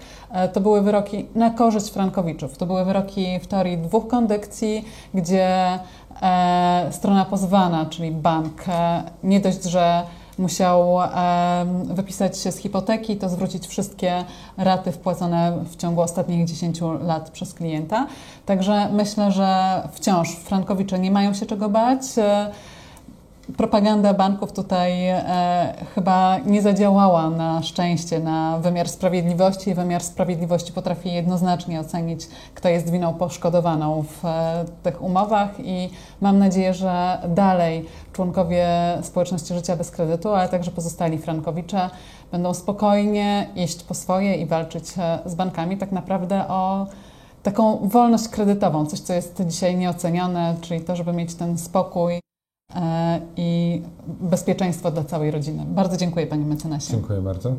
to 0.54 0.62
były 0.62 0.82
wyroki 0.82 1.26
na 1.36 1.50
korzyść 1.50 1.90
frankowiczów. 1.90 2.58
To 2.58 2.66
były 2.66 2.86
wyroki 2.86 3.40
w 3.40 3.48
teorii 3.48 3.78
dwóch 3.78 4.08
kondykcji, 4.08 4.86
gdzie 5.14 5.80
e, 6.22 6.88
strona 6.92 7.26
pozwana, 7.26 7.86
czyli 7.86 8.12
bank, 8.12 8.64
e, 8.68 9.04
nie 9.24 9.40
dość, 9.40 9.64
że 9.64 10.04
musiał 10.38 11.02
e, 11.02 11.08
wypisać 11.86 12.40
się 12.40 12.52
z 12.52 12.58
hipoteki, 12.58 13.18
to 13.18 13.30
zwrócić 13.30 13.68
wszystkie 13.68 14.24
raty 14.58 14.92
wpłacone 14.92 15.54
w 15.66 15.76
ciągu 15.76 16.02
ostatnich 16.02 16.48
10 16.48 16.82
lat 17.02 17.30
przez 17.30 17.54
klienta. 17.54 18.08
Także 18.46 18.90
myślę, 18.92 19.32
że 19.32 19.82
wciąż 19.92 20.36
frankowicze 20.36 21.00
nie 21.00 21.12
mają 21.12 21.34
się 21.34 21.46
czego 21.46 21.70
bać. 21.70 22.02
Propaganda 23.58 24.14
banków 24.14 24.52
tutaj 24.52 25.08
e, 25.08 25.86
chyba 25.96 26.38
nie 26.38 26.62
zadziałała 26.62 27.30
na 27.30 27.64
szczęście 27.64 28.20
na 28.20 28.60
wymiar 28.60 28.90
sprawiedliwości. 28.90 29.74
Wymiar 29.74 30.04
sprawiedliwości 30.04 30.74
potrafi 30.74 31.14
jednoznacznie 31.14 31.80
ocenić, 31.80 32.28
kto 32.56 32.70
jest 32.70 32.92
winą 32.92 33.14
poszkodowaną 33.14 34.04
w 34.04 34.26
e, 34.26 34.66
tych 34.84 35.02
umowach 35.02 35.50
i 35.60 35.90
mam 36.22 36.40
nadzieję, 36.40 36.74
że 36.74 37.18
dalej 37.28 37.86
członkowie 38.14 38.68
społeczności 39.02 39.54
życia 39.54 39.76
bez 39.76 39.92
kredytu, 39.92 40.30
ale 40.30 40.50
także 40.50 40.72
pozostali 40.72 41.18
frankowicze 41.18 41.90
będą 42.32 42.54
spokojnie 42.54 43.50
iść 43.56 43.84
po 43.84 43.94
swoje 43.94 44.36
i 44.36 44.46
walczyć 44.46 44.86
e, 44.98 45.20
z 45.26 45.36
bankami 45.36 45.78
tak 45.78 45.92
naprawdę 45.92 46.48
o 46.48 46.88
taką 47.44 47.78
wolność 47.84 48.28
kredytową, 48.28 48.86
coś 48.86 49.00
co 49.00 49.14
jest 49.14 49.42
dzisiaj 49.46 49.78
nieocenione, 49.78 50.56
czyli 50.62 50.82
to, 50.82 50.96
żeby 50.96 51.14
mieć 51.14 51.36
ten 51.36 51.58
spokój 51.58 52.20
i 53.38 53.82
bezpieczeństwo 54.08 54.92
dla 54.92 55.04
całej 55.04 55.32
rodziny. 55.32 55.66
Bardzo 55.68 55.98
dziękuję 55.98 56.28
Panie 56.28 56.46
Mecenasie. 56.46 56.92
Dziękuję 56.92 57.22
bardzo. 57.22 57.56